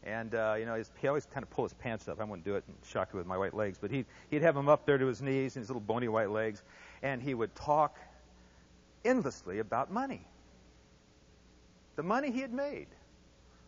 And, 0.03 0.33
uh, 0.35 0.55
you 0.57 0.65
know, 0.65 0.81
he 1.01 1.07
always 1.07 1.25
kind 1.25 1.43
of 1.43 1.49
pull 1.49 1.65
his 1.65 1.73
pants 1.73 2.07
up. 2.07 2.21
I 2.21 2.23
wouldn't 2.23 2.45
do 2.45 2.55
it 2.55 2.63
and 2.67 2.75
shock 2.85 3.09
you 3.13 3.17
with 3.17 3.27
my 3.27 3.37
white 3.37 3.53
legs. 3.53 3.77
But 3.79 3.91
he'd, 3.91 4.05
he'd 4.29 4.41
have 4.43 4.55
him 4.55 4.69
up 4.69 4.85
there 4.85 4.97
to 4.97 5.05
his 5.05 5.21
knees 5.21 5.55
and 5.55 5.63
his 5.63 5.69
little 5.69 5.81
bony 5.81 6.07
white 6.07 6.29
legs. 6.29 6.61
And 7.01 7.21
he 7.21 7.33
would 7.33 7.55
talk 7.55 7.97
endlessly 9.05 9.59
about 9.59 9.91
money. 9.91 10.25
The 11.95 12.03
money 12.03 12.31
he 12.31 12.41
had 12.41 12.53
made. 12.53 12.87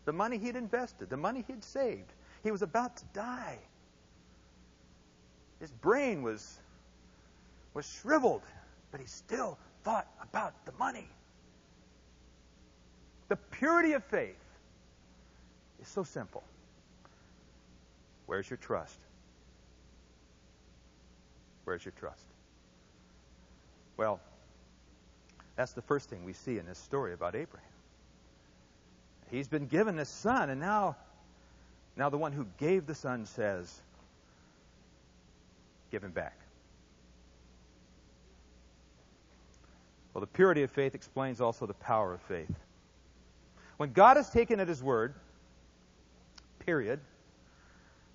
The 0.05 0.13
money 0.13 0.37
he 0.37 0.47
had 0.47 0.55
invested. 0.55 1.09
The 1.09 1.17
money 1.17 1.43
he 1.45 1.53
had 1.53 1.63
saved. 1.63 2.13
He 2.43 2.51
was 2.51 2.61
about 2.61 2.97
to 2.97 3.05
die. 3.13 3.59
His 5.59 5.71
brain 5.71 6.23
was, 6.23 6.59
was 7.73 7.85
shriveled, 7.85 8.43
but 8.91 8.99
he 8.99 9.05
still 9.05 9.57
thought 9.83 10.07
about 10.21 10.53
the 10.65 10.71
money. 10.79 11.07
The 13.27 13.35
purity 13.35 13.93
of 13.93 14.03
faith 14.03 14.35
is 15.81 15.87
so 15.87 16.03
simple. 16.03 16.43
Where's 18.25 18.49
your 18.49 18.57
trust? 18.57 18.97
Where's 21.65 21.85
your 21.85 21.93
trust? 21.99 22.25
Well, 23.97 24.19
that's 25.61 25.73
the 25.73 25.81
first 25.83 26.09
thing 26.09 26.25
we 26.25 26.33
see 26.33 26.57
in 26.57 26.65
this 26.65 26.79
story 26.79 27.13
about 27.13 27.35
Abraham. 27.35 27.69
He's 29.29 29.47
been 29.47 29.67
given 29.67 29.99
a 29.99 30.05
son, 30.05 30.49
and 30.49 30.59
now, 30.59 30.95
now 31.95 32.09
the 32.09 32.17
one 32.17 32.31
who 32.31 32.47
gave 32.57 32.87
the 32.87 32.95
son 32.95 33.27
says, 33.27 33.71
Give 35.91 36.03
him 36.03 36.09
back. 36.09 36.35
Well, 40.15 40.21
the 40.21 40.25
purity 40.25 40.63
of 40.63 40.71
faith 40.71 40.95
explains 40.95 41.39
also 41.39 41.67
the 41.67 41.75
power 41.75 42.11
of 42.11 42.21
faith. 42.23 42.55
When 43.77 43.93
God 43.93 44.17
is 44.17 44.29
taken 44.29 44.59
at 44.59 44.67
His 44.67 44.81
word, 44.81 45.13
period, 46.65 47.01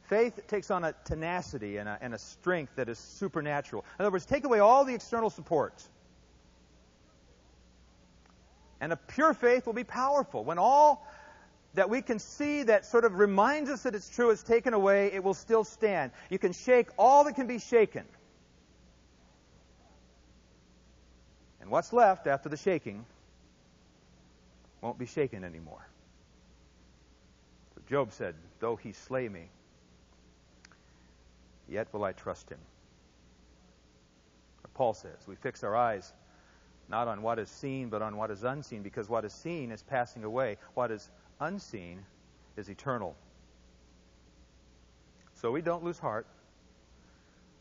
faith 0.08 0.40
takes 0.48 0.72
on 0.72 0.82
a 0.82 0.94
tenacity 1.04 1.76
and 1.76 1.88
a, 1.88 1.96
and 2.00 2.12
a 2.12 2.18
strength 2.18 2.72
that 2.74 2.88
is 2.88 2.98
supernatural. 2.98 3.84
In 4.00 4.04
other 4.04 4.10
words, 4.10 4.26
take 4.26 4.42
away 4.42 4.58
all 4.58 4.84
the 4.84 4.94
external 4.94 5.30
supports. 5.30 5.88
And 8.80 8.92
a 8.92 8.96
pure 8.96 9.34
faith 9.34 9.66
will 9.66 9.72
be 9.72 9.84
powerful. 9.84 10.44
When 10.44 10.58
all 10.58 11.06
that 11.74 11.90
we 11.90 12.02
can 12.02 12.18
see 12.18 12.62
that 12.64 12.86
sort 12.86 13.04
of 13.04 13.18
reminds 13.18 13.70
us 13.70 13.82
that 13.82 13.94
it's 13.94 14.08
true 14.08 14.30
is 14.30 14.42
taken 14.42 14.74
away, 14.74 15.12
it 15.12 15.22
will 15.22 15.34
still 15.34 15.64
stand. 15.64 16.12
You 16.30 16.38
can 16.38 16.52
shake 16.52 16.88
all 16.98 17.24
that 17.24 17.34
can 17.34 17.46
be 17.46 17.58
shaken. 17.58 18.04
And 21.60 21.70
what's 21.70 21.92
left 21.92 22.26
after 22.26 22.48
the 22.48 22.56
shaking 22.56 23.04
won't 24.80 24.98
be 24.98 25.06
shaken 25.06 25.44
anymore. 25.44 25.86
So 27.74 27.82
Job 27.88 28.12
said, 28.12 28.34
Though 28.60 28.76
he 28.76 28.92
slay 28.92 29.28
me, 29.28 29.48
yet 31.68 31.88
will 31.92 32.04
I 32.04 32.12
trust 32.12 32.48
him. 32.48 32.58
Paul 34.76 34.92
says, 34.92 35.16
we 35.26 35.36
fix 35.36 35.64
our 35.64 35.74
eyes 35.74 36.12
not 36.88 37.08
on 37.08 37.22
what 37.22 37.38
is 37.38 37.48
seen, 37.48 37.88
but 37.88 38.02
on 38.02 38.16
what 38.16 38.30
is 38.30 38.44
unseen, 38.44 38.82
because 38.82 39.08
what 39.08 39.24
is 39.24 39.32
seen 39.32 39.70
is 39.72 39.82
passing 39.82 40.24
away. 40.24 40.56
What 40.74 40.90
is 40.90 41.10
unseen 41.40 42.04
is 42.56 42.68
eternal. 42.68 43.16
So 45.34 45.50
we 45.50 45.62
don't 45.62 45.84
lose 45.84 45.98
heart. 45.98 46.26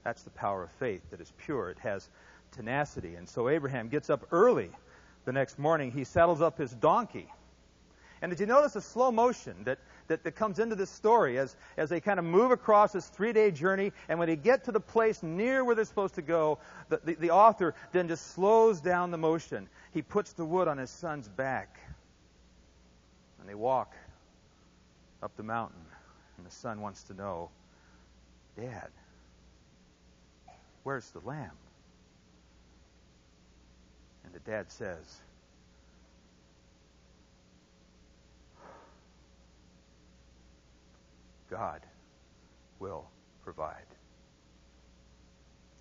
That's 0.03 0.21
the 0.23 0.29
power 0.29 0.63
of 0.63 0.71
faith 0.71 1.01
that 1.11 1.19
is 1.19 1.33
pure. 1.37 1.69
It 1.71 1.79
has 1.79 2.09
tenacity. 2.51 3.15
And 3.15 3.27
so 3.27 3.49
Abraham 3.49 3.89
gets 3.89 4.09
up 4.09 4.27
early 4.31 4.69
the 5.25 5.33
next 5.33 5.57
morning. 5.57 5.91
He 5.91 6.03
saddles 6.03 6.41
up 6.41 6.57
his 6.57 6.71
donkey. 6.71 7.27
And 8.21 8.29
did 8.29 8.39
you 8.39 8.45
notice 8.45 8.75
a 8.75 8.81
slow 8.81 9.11
motion 9.11 9.55
that, 9.65 9.79
that, 10.07 10.23
that 10.23 10.35
comes 10.35 10.59
into 10.59 10.75
this 10.75 10.89
story 10.89 11.37
as, 11.39 11.55
as 11.77 11.89
they 11.89 11.99
kind 11.99 12.19
of 12.19 12.25
move 12.25 12.51
across 12.51 12.91
this 12.91 13.07
three 13.07 13.33
day 13.33 13.51
journey? 13.51 13.91
And 14.09 14.19
when 14.19 14.27
they 14.27 14.35
get 14.35 14.63
to 14.65 14.71
the 14.71 14.79
place 14.79 15.23
near 15.23 15.63
where 15.63 15.75
they're 15.75 15.85
supposed 15.85 16.15
to 16.15 16.21
go, 16.21 16.59
the, 16.89 16.99
the, 17.03 17.15
the 17.15 17.31
author 17.31 17.75
then 17.91 18.07
just 18.07 18.33
slows 18.33 18.81
down 18.81 19.11
the 19.11 19.17
motion. 19.17 19.67
He 19.93 20.01
puts 20.01 20.33
the 20.33 20.45
wood 20.45 20.67
on 20.67 20.77
his 20.77 20.89
son's 20.89 21.27
back. 21.27 21.79
And 23.39 23.49
they 23.49 23.55
walk 23.55 23.93
up 25.21 25.35
the 25.37 25.43
mountain. 25.43 25.85
And 26.37 26.45
the 26.45 26.51
son 26.51 26.81
wants 26.81 27.03
to 27.03 27.13
know, 27.13 27.49
Dad, 28.55 28.89
where's 30.83 31.09
the 31.11 31.19
lamb? 31.19 31.51
And 34.23 34.33
the 34.33 34.39
dad 34.39 34.71
says, 34.71 35.21
God 41.55 41.79
will 42.79 43.05
provide. 43.41 43.85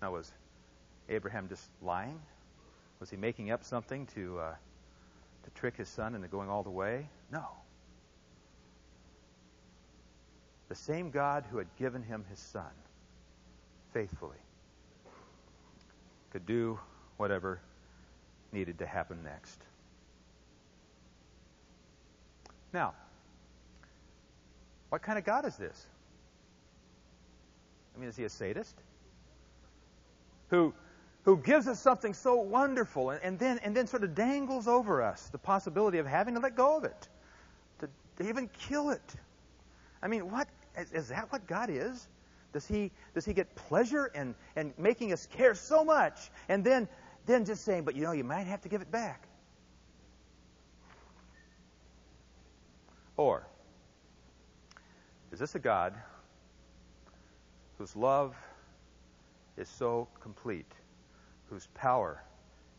Now, 0.01 0.13
was 0.13 0.31
Abraham 1.09 1.49
just 1.49 1.69
lying? 1.81 2.17
Was 3.01 3.09
he 3.09 3.17
making 3.17 3.51
up 3.51 3.61
something 3.61 4.05
to, 4.15 4.39
uh, 4.39 4.55
to 5.43 5.49
trick 5.51 5.75
his 5.75 5.89
son 5.89 6.15
into 6.15 6.29
going 6.29 6.49
all 6.49 6.63
the 6.63 6.69
way? 6.69 7.09
No. 7.29 7.43
The 10.69 10.75
same 10.75 11.11
God 11.11 11.43
who 11.51 11.57
had 11.57 11.67
given 11.77 12.01
him 12.01 12.23
his 12.29 12.39
son 12.39 12.71
faithfully 13.93 14.37
could 16.31 16.45
do 16.45 16.79
whatever 17.17 17.59
needed 18.53 18.79
to 18.79 18.85
happen 18.85 19.21
next. 19.25 19.59
Now, 22.71 22.93
what 24.89 25.01
kind 25.01 25.17
of 25.17 25.25
God 25.25 25.45
is 25.45 25.55
this? 25.55 25.85
I 27.95 27.99
mean, 27.99 28.09
is 28.09 28.15
he 28.15 28.23
a 28.23 28.29
sadist? 28.29 28.75
Who, 30.49 30.73
who 31.23 31.37
gives 31.37 31.67
us 31.67 31.79
something 31.79 32.13
so 32.13 32.35
wonderful 32.35 33.09
and, 33.09 33.21
and, 33.23 33.39
then, 33.39 33.59
and 33.63 33.75
then 33.75 33.87
sort 33.87 34.03
of 34.03 34.13
dangles 34.13 34.67
over 34.67 35.01
us 35.01 35.29
the 35.29 35.37
possibility 35.37 35.97
of 35.97 36.05
having 36.05 36.35
to 36.35 36.39
let 36.39 36.55
go 36.55 36.77
of 36.77 36.83
it, 36.83 37.07
to, 37.79 37.89
to 38.17 38.29
even 38.29 38.49
kill 38.59 38.91
it. 38.91 39.15
I 40.01 40.07
mean, 40.07 40.29
what 40.29 40.47
is, 40.77 40.91
is 40.91 41.07
that 41.07 41.31
what 41.31 41.47
God 41.47 41.69
is? 41.69 42.07
Does 42.53 42.67
he, 42.67 42.91
does 43.13 43.25
he 43.25 43.33
get 43.33 43.53
pleasure 43.55 44.11
in, 44.15 44.35
in 44.55 44.73
making 44.77 45.11
us 45.11 45.25
care 45.25 45.55
so 45.55 45.83
much 45.83 46.29
and 46.47 46.63
then, 46.63 46.87
then 47.25 47.43
just 47.43 47.65
saying, 47.65 47.83
but 47.83 47.95
you 47.95 48.03
know, 48.03 48.11
you 48.11 48.23
might 48.23 48.47
have 48.47 48.61
to 48.61 48.69
give 48.69 48.81
it 48.81 48.91
back? 48.91 49.27
Or, 53.17 53.47
is 55.35 55.39
this 55.39 55.55
a 55.55 55.59
God 55.59 55.93
whose 57.77 57.93
love 57.93 58.37
is 59.57 59.67
so 59.67 60.07
complete, 60.21 60.71
whose 61.49 61.67
power 61.73 62.23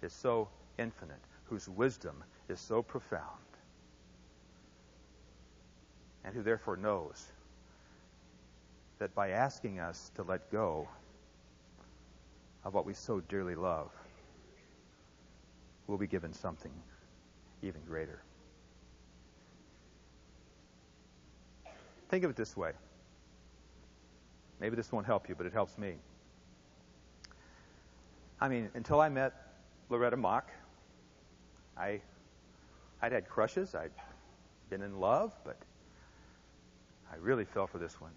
is 0.01 0.11
so 0.11 0.49
infinite, 0.79 1.21
whose 1.45 1.69
wisdom 1.69 2.25
is 2.49 2.59
so 2.59 2.83
profound, 2.83 3.45
and 6.25 6.35
who 6.35 6.42
therefore 6.42 6.79
knows 6.79 7.27
that 9.01 9.14
by 9.14 9.33
asking 9.33 9.79
us 9.79 10.11
to 10.14 10.23
let 10.23 10.51
go 10.51 10.88
of 12.64 12.73
what 12.73 12.87
we 12.87 12.95
so 12.95 13.21
dearly 13.29 13.55
love, 13.55 13.90
we'll 15.88 15.99
be 15.99 16.07
given 16.07 16.33
something 16.33 16.73
even 17.61 17.83
greater. 17.87 18.23
Think 22.09 22.25
of 22.25 22.31
it 22.31 22.37
this 22.37 22.57
way. 22.57 22.73
Maybe 24.61 24.77
this 24.77 24.92
won't 24.92 25.07
help 25.07 25.29
you, 25.29 25.35
but 25.35 25.47
it 25.47 25.53
helps 25.53 25.77
me. 25.77 25.95
I 28.40 28.49
mean, 28.49 28.71
until 28.75 29.01
I 29.01 29.09
met 29.09 29.33
Loretta 29.88 30.16
Mock, 30.16 30.51
I, 31.77 32.01
I'd 33.03 33.12
had 33.12 33.29
crushes, 33.29 33.75
I'd 33.75 33.90
been 34.71 34.83
in 34.83 34.99
love, 34.99 35.33
but 35.45 35.57
I 37.12 37.16
really 37.16 37.45
fell 37.45 37.66
for 37.66 37.79
this 37.79 38.01
one. 38.01 38.12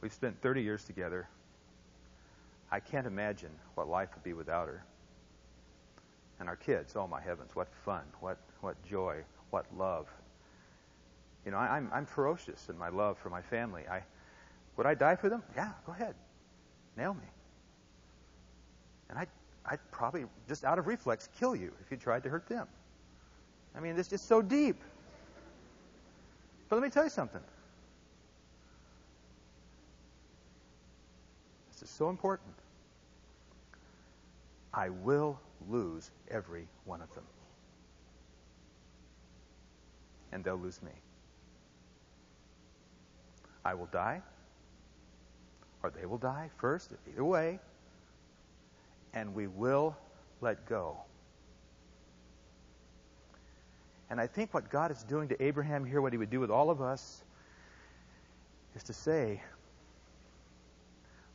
We've 0.00 0.12
spent 0.12 0.40
30 0.40 0.62
years 0.62 0.84
together. 0.84 1.28
I 2.70 2.80
can't 2.80 3.06
imagine 3.06 3.50
what 3.74 3.88
life 3.88 4.10
would 4.14 4.24
be 4.24 4.34
without 4.34 4.68
her. 4.68 4.84
And 6.40 6.48
our 6.48 6.56
kids, 6.56 6.94
oh 6.94 7.06
my 7.06 7.20
heavens, 7.20 7.50
what 7.54 7.68
fun, 7.84 8.02
what, 8.20 8.38
what 8.60 8.76
joy, 8.84 9.24
what 9.50 9.66
love. 9.76 10.06
You 11.48 11.52
know, 11.52 11.60
I, 11.60 11.78
I'm, 11.78 11.88
I'm 11.94 12.04
ferocious 12.04 12.68
in 12.68 12.76
my 12.76 12.90
love 12.90 13.16
for 13.16 13.30
my 13.30 13.40
family. 13.40 13.84
I, 13.90 14.02
would 14.76 14.84
I 14.84 14.92
die 14.92 15.16
for 15.16 15.30
them? 15.30 15.42
Yeah, 15.56 15.70
go 15.86 15.92
ahead. 15.92 16.14
Nail 16.94 17.14
me. 17.14 17.26
And 19.08 19.18
I'd, 19.18 19.30
I'd 19.64 19.78
probably, 19.90 20.26
just 20.46 20.62
out 20.62 20.78
of 20.78 20.86
reflex, 20.86 21.30
kill 21.38 21.56
you 21.56 21.72
if 21.80 21.90
you 21.90 21.96
tried 21.96 22.22
to 22.24 22.28
hurt 22.28 22.46
them. 22.50 22.66
I 23.74 23.80
mean, 23.80 23.98
it's 23.98 24.10
just 24.10 24.28
so 24.28 24.42
deep. 24.42 24.82
But 26.68 26.76
let 26.76 26.82
me 26.82 26.90
tell 26.90 27.04
you 27.04 27.08
something. 27.08 27.40
This 31.72 31.80
is 31.80 31.88
so 31.88 32.10
important. 32.10 32.52
I 34.74 34.90
will 34.90 35.40
lose 35.70 36.10
every 36.30 36.68
one 36.84 37.00
of 37.00 37.10
them. 37.14 37.24
And 40.30 40.44
they'll 40.44 40.56
lose 40.58 40.82
me. 40.82 40.92
I 43.68 43.74
will 43.74 43.88
die, 43.92 44.22
or 45.82 45.90
they 45.90 46.06
will 46.06 46.16
die 46.16 46.48
first, 46.56 46.90
either 47.06 47.22
way, 47.22 47.60
and 49.12 49.34
we 49.34 49.46
will 49.46 49.94
let 50.40 50.64
go. 50.64 50.96
And 54.08 54.18
I 54.18 54.26
think 54.26 54.54
what 54.54 54.70
God 54.70 54.90
is 54.90 55.02
doing 55.02 55.28
to 55.28 55.42
Abraham 55.42 55.84
here, 55.84 56.00
what 56.00 56.14
he 56.14 56.18
would 56.18 56.30
do 56.30 56.40
with 56.40 56.50
all 56.50 56.70
of 56.70 56.80
us, 56.80 57.22
is 58.74 58.84
to 58.84 58.94
say, 58.94 59.42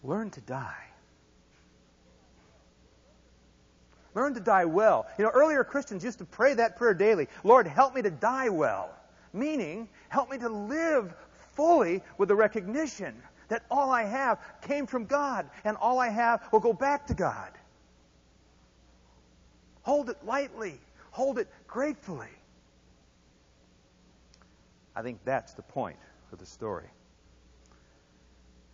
Learn 0.01 0.31
to 0.31 0.41
die. 0.41 0.87
Learn 4.15 4.33
to 4.33 4.39
die 4.39 4.65
well. 4.65 5.05
You 5.19 5.25
know, 5.25 5.31
earlier 5.35 5.63
Christians 5.63 6.03
used 6.03 6.17
to 6.17 6.25
pray 6.25 6.55
that 6.55 6.77
prayer 6.77 6.95
daily 6.95 7.27
Lord, 7.43 7.67
help 7.67 7.93
me 7.93 8.01
to 8.01 8.09
die 8.09 8.49
well. 8.49 8.89
Meaning, 9.33 9.87
help 10.09 10.31
me 10.31 10.39
to 10.39 10.49
live 10.49 11.13
fully 11.55 12.01
with 12.17 12.29
the 12.29 12.35
recognition 12.35 13.15
that 13.49 13.63
all 13.69 13.91
I 13.91 14.03
have 14.03 14.39
came 14.61 14.87
from 14.87 15.05
God 15.05 15.49
and 15.63 15.77
all 15.77 15.99
I 15.99 16.09
have 16.09 16.47
will 16.51 16.59
go 16.59 16.73
back 16.73 17.07
to 17.07 17.13
God. 17.13 17.51
Hold 19.83 20.09
it 20.09 20.17
lightly, 20.25 20.79
hold 21.11 21.37
it 21.37 21.47
gratefully. 21.67 22.27
I 24.95 25.01
think 25.01 25.19
that's 25.25 25.53
the 25.53 25.61
point 25.61 25.97
of 26.31 26.39
the 26.39 26.45
story. 26.45 26.87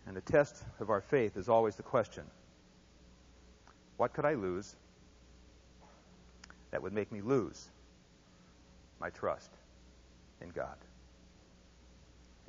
And 0.06 0.16
the 0.16 0.20
test 0.20 0.64
of 0.78 0.90
our 0.90 1.00
faith 1.00 1.36
is 1.36 1.48
always 1.48 1.76
the 1.76 1.82
question 1.82 2.24
what 3.96 4.14
could 4.14 4.24
I 4.24 4.32
lose 4.32 4.76
that 6.70 6.82
would 6.82 6.94
make 6.94 7.12
me 7.12 7.20
lose 7.20 7.68
my 8.98 9.10
trust 9.10 9.50
in 10.40 10.48
God? 10.48 10.76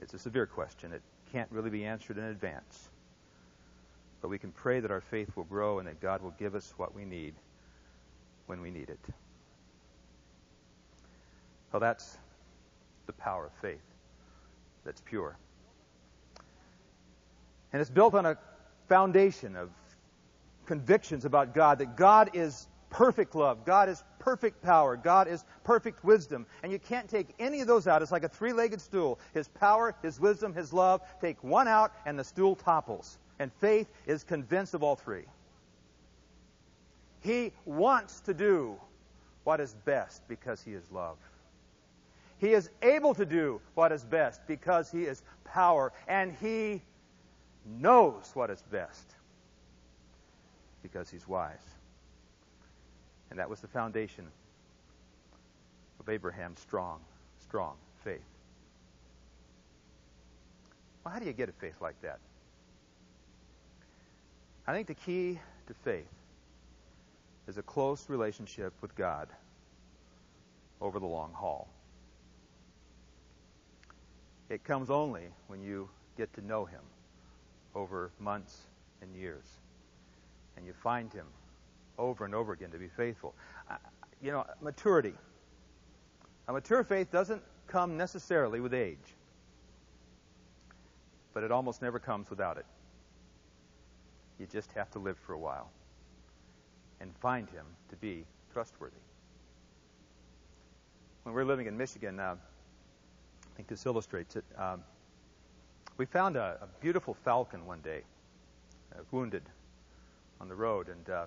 It's 0.01 0.13
a 0.13 0.19
severe 0.19 0.45
question. 0.45 0.91
It 0.91 1.01
can't 1.31 1.49
really 1.51 1.69
be 1.69 1.85
answered 1.85 2.17
in 2.17 2.23
advance. 2.23 2.89
But 4.21 4.29
we 4.29 4.37
can 4.37 4.51
pray 4.51 4.79
that 4.79 4.91
our 4.91 5.01
faith 5.01 5.29
will 5.35 5.43
grow 5.43 5.79
and 5.79 5.87
that 5.87 6.01
God 6.01 6.21
will 6.21 6.33
give 6.37 6.55
us 6.55 6.73
what 6.77 6.93
we 6.95 7.05
need 7.05 7.33
when 8.47 8.61
we 8.61 8.71
need 8.71 8.89
it. 8.89 8.99
Well, 11.71 11.79
that's 11.79 12.17
the 13.05 13.13
power 13.13 13.45
of 13.45 13.53
faith 13.61 13.81
that's 14.83 15.01
pure. 15.01 15.37
And 17.71 17.81
it's 17.81 17.89
built 17.89 18.13
on 18.13 18.25
a 18.25 18.37
foundation 18.89 19.55
of 19.55 19.69
convictions 20.65 21.25
about 21.25 21.53
God, 21.53 21.79
that 21.79 21.95
God 21.95 22.31
is 22.33 22.67
perfect 22.91 23.34
love, 23.34 23.65
God 23.65 23.89
is 23.89 24.04
perfect 24.19 24.62
power. 24.62 24.95
God 24.95 25.27
is 25.27 25.43
perfect 25.63 26.04
wisdom. 26.04 26.45
And 26.62 26.71
you 26.71 26.77
can't 26.77 27.10
take 27.10 27.30
any 27.39 27.62
of 27.62 27.67
those 27.67 27.88
out. 27.88 28.04
It's 28.04 28.12
like 28.12 28.23
a 28.23 28.30
three 28.30 28.54
legged 28.54 28.80
stool. 28.80 29.19
His 29.34 29.47
power, 29.47 29.95
His 30.04 30.19
wisdom, 30.19 30.54
His 30.54 30.71
love. 30.71 31.01
Take 31.19 31.43
one 31.43 31.67
out, 31.67 31.91
and 32.06 32.19
the 32.19 32.23
stool 32.23 32.56
topples. 32.56 33.17
And 33.39 33.51
faith 33.54 33.88
is 34.06 34.23
convinced 34.23 34.75
of 34.75 34.84
all 34.84 34.95
three. 34.95 35.23
He 37.21 37.51
wants 37.65 38.19
to 38.21 38.34
do 38.34 38.75
what 39.43 39.60
is 39.60 39.73
best 39.86 40.21
because 40.27 40.62
He 40.62 40.73
is 40.73 40.84
love. 40.91 41.17
He 42.38 42.54
is 42.54 42.69
able 42.82 43.13
to 43.15 43.25
do 43.25 43.62
what 43.73 43.91
is 43.91 44.04
best 44.04 44.41
because 44.47 44.91
He 44.91 45.04
is 45.04 45.23
power. 45.45 45.93
And 46.08 46.36
He 46.41 46.82
knows 47.80 48.32
what 48.34 48.49
is 48.49 48.62
best 48.71 49.15
because 50.84 51.10
He's 51.10 51.27
wise. 51.27 51.58
And 53.32 53.39
that 53.39 53.50
was 53.50 53.62
the 53.62 53.67
foundation 53.67 54.28
of 56.00 56.10
Abraham's 56.10 56.60
strong, 56.60 57.00
strong 57.39 57.76
faith. 58.04 58.20
Well, 61.04 61.13
how 61.13 61.20
do 61.20 61.26
you 61.26 61.34
get 61.34 61.48
a 61.48 61.54
faith 61.54 61.82
like 61.82 62.00
that? 62.02 62.20
I 64.67 64.74
think 64.74 64.88
the 64.88 64.94
key 64.94 65.39
to 65.67 65.74
faith 65.74 66.12
is 67.48 67.58
a 67.58 67.63
close 67.63 68.10
relationship 68.10 68.74
with 68.82 68.96
God 68.96 69.30
over 70.82 71.00
the 71.00 71.08
long 71.08 71.32
haul. 71.34 71.70
It 74.50 74.63
comes 74.65 74.89
only 74.89 75.30
when 75.48 75.62
you 75.62 75.89
get 76.17 76.34
to 76.34 76.46
know 76.46 76.65
Him 76.65 76.82
over 77.76 78.12
months 78.20 78.58
and 79.02 79.15
years. 79.15 79.46
And 80.58 80.65
you 80.65 80.74
find 80.74 81.12
Him 81.13 81.26
over 82.01 82.25
and 82.25 82.33
over 82.35 82.51
again 82.51 82.71
to 82.71 82.77
be 82.77 82.87
faithful. 82.87 83.33
You 84.21 84.31
know, 84.31 84.45
maturity. 84.61 85.13
A 86.47 86.53
mature 86.53 86.83
faith 86.83 87.11
doesn't 87.11 87.41
come 87.67 87.95
necessarily 87.95 88.59
with 88.59 88.73
age, 88.73 88.97
but 91.33 91.43
it 91.43 91.51
almost 91.51 91.81
never 91.81 91.99
comes 91.99 92.29
without 92.29 92.57
it. 92.57 92.65
You 94.39 94.47
just 94.47 94.71
have 94.73 94.89
to 94.91 94.99
live 94.99 95.17
for 95.19 95.33
a 95.33 95.39
while 95.39 95.69
and 96.99 97.15
find 97.21 97.49
Him 97.49 97.65
to 97.89 97.95
be 97.95 98.25
trustworthy. 98.51 98.95
When 101.23 101.35
we 101.35 101.41
were 101.41 101.47
living 101.47 101.67
in 101.67 101.77
Michigan, 101.77 102.19
uh, 102.19 102.35
I 102.35 103.55
think 103.55 103.67
this 103.67 103.85
illustrates 103.85 104.35
it. 104.35 104.43
Um, 104.57 104.83
we 105.97 106.05
found 106.05 106.35
a, 106.35 106.57
a, 106.61 106.67
beautiful 106.81 107.13
falcon 107.23 107.65
one 107.65 107.81
day, 107.81 108.01
uh, 108.95 109.01
wounded 109.11 109.43
on 110.39 110.49
the 110.49 110.55
road, 110.55 110.89
and 110.89 111.09
uh, 111.09 111.25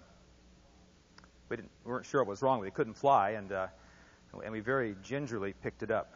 we, 1.49 1.57
didn't, 1.57 1.71
we 1.85 1.93
weren't 1.93 2.07
sure 2.07 2.23
what 2.23 2.31
was 2.31 2.43
wrong 2.43 2.61
with 2.61 2.67
it. 2.67 2.69
It 2.69 2.75
couldn't 2.75 2.95
fly, 2.95 3.31
and, 3.31 3.53
uh, 3.53 3.67
and 4.43 4.53
we 4.53 4.61
very 4.61 4.97
gingerly 5.03 5.55
picked 5.63 5.83
it 5.83 5.91
up. 5.91 6.15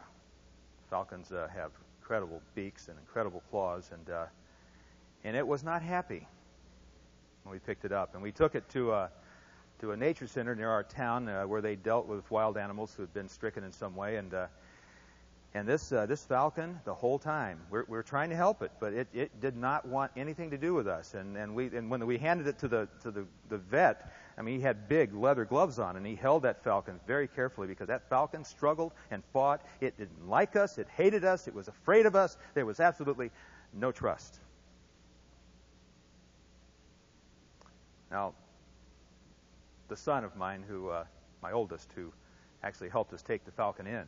Falcons 0.89 1.31
uh, 1.31 1.47
have 1.53 1.71
incredible 2.01 2.41
beaks 2.55 2.87
and 2.87 2.97
incredible 2.97 3.43
claws, 3.51 3.91
and, 3.93 4.09
uh, 4.09 4.25
and 5.23 5.35
it 5.35 5.45
was 5.45 5.63
not 5.63 5.81
happy 5.81 6.27
when 7.43 7.53
we 7.53 7.59
picked 7.59 7.85
it 7.85 7.91
up. 7.91 8.13
And 8.13 8.23
we 8.23 8.31
took 8.31 8.55
it 8.55 8.67
to 8.69 8.93
a, 8.93 9.09
to 9.81 9.91
a 9.91 9.97
nature 9.97 10.27
center 10.27 10.55
near 10.55 10.69
our 10.69 10.83
town 10.83 11.29
uh, 11.29 11.43
where 11.43 11.61
they 11.61 11.75
dealt 11.75 12.07
with 12.07 12.29
wild 12.31 12.57
animals 12.57 12.93
who 12.95 13.03
had 13.03 13.13
been 13.13 13.29
stricken 13.29 13.63
in 13.63 13.71
some 13.71 13.95
way. 13.95 14.17
And, 14.17 14.33
uh, 14.33 14.47
and 15.53 15.67
this, 15.67 15.91
uh, 15.91 16.05
this 16.05 16.23
falcon, 16.23 16.79
the 16.85 16.93
whole 16.93 17.17
time, 17.17 17.59
we're, 17.71 17.85
we're 17.87 18.03
trying 18.03 18.29
to 18.29 18.35
help 18.35 18.61
it, 18.61 18.71
but 18.79 18.93
it, 18.93 19.07
it 19.13 19.41
did 19.41 19.55
not 19.55 19.87
want 19.87 20.11
anything 20.15 20.51
to 20.51 20.57
do 20.57 20.73
with 20.73 20.87
us. 20.87 21.13
And, 21.13 21.35
and, 21.37 21.55
we, 21.55 21.67
and 21.67 21.89
when 21.89 22.05
we 22.05 22.17
handed 22.17 22.47
it 22.47 22.59
to, 22.59 22.67
the, 22.67 22.87
to 23.01 23.11
the, 23.11 23.25
the 23.49 23.57
vet, 23.57 24.11
I 24.39 24.41
mean, 24.41 24.55
he 24.55 24.61
had 24.61 24.87
big 24.87 25.13
leather 25.13 25.43
gloves 25.43 25.79
on, 25.79 25.97
and 25.97 26.07
he 26.07 26.15
held 26.15 26.43
that 26.43 26.63
falcon 26.63 26.97
very 27.05 27.27
carefully 27.27 27.67
because 27.67 27.87
that 27.89 28.07
falcon 28.09 28.45
struggled 28.45 28.93
and 29.11 29.21
fought. 29.33 29.61
It 29.81 29.97
didn't 29.97 30.29
like 30.29 30.55
us. 30.55 30.77
It 30.77 30.87
hated 30.95 31.25
us. 31.25 31.49
It 31.49 31.53
was 31.53 31.67
afraid 31.67 32.05
of 32.05 32.15
us. 32.15 32.37
There 32.53 32.65
was 32.65 32.79
absolutely 32.79 33.31
no 33.73 33.91
trust. 33.91 34.39
Now, 38.09 38.33
the 39.89 39.97
son 39.97 40.23
of 40.23 40.37
mine, 40.37 40.63
who 40.65 40.87
uh, 40.87 41.03
my 41.43 41.51
oldest, 41.51 41.89
who 41.93 42.13
actually 42.63 42.89
helped 42.89 43.13
us 43.13 43.21
take 43.21 43.43
the 43.43 43.51
falcon 43.51 43.87
in, 43.87 44.05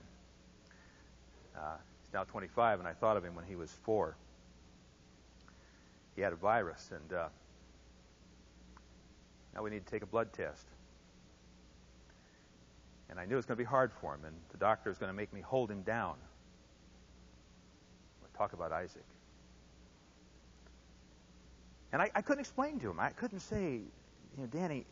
uh, 1.58 1.76
he's 2.04 2.14
now 2.14 2.24
25, 2.24 2.80
and 2.80 2.88
I 2.88 2.94
thought 2.94 3.18
of 3.18 3.26
him 3.26 3.36
when 3.36 3.46
he 3.46 3.58
was 3.58 3.70
four. 3.84 4.16
He 6.16 6.22
had 6.22 6.32
a 6.32 6.38
virus, 6.38 6.90
and 6.94 7.18
uh, 7.18 7.28
now 9.56 9.64
we 9.64 9.70
need 9.70 9.86
to 9.86 9.92
take 9.92 10.04
a 10.04 10.08
blood 10.08 10.34
test. 10.34 10.66
And 13.10 13.20
I 13.20 13.26
knew 13.26 13.34
it 13.34 13.38
was 13.38 13.46
going 13.46 13.58
to 13.58 13.64
be 13.64 13.68
hard 13.68 13.92
for 13.92 14.16
him, 14.16 14.22
and 14.26 14.36
the 14.52 14.58
doctor 14.58 14.90
was 14.90 14.98
going 14.98 15.10
to 15.10 15.16
make 15.16 15.34
me 15.34 15.42
hold 15.42 15.70
him 15.70 15.82
down. 15.82 16.16
Talk 18.38 18.54
about 18.54 18.72
Isaac. 18.72 19.04
And 21.92 22.02
I, 22.02 22.10
I, 22.16 22.22
couldn't 22.22 22.40
explain 22.40 22.80
to 22.80 22.90
him. 22.90 23.00
I 23.00 23.10
couldn't 23.10 23.42
say, 23.42 23.74
you 23.74 24.38
know, 24.38 24.48
Danny, 24.48 24.86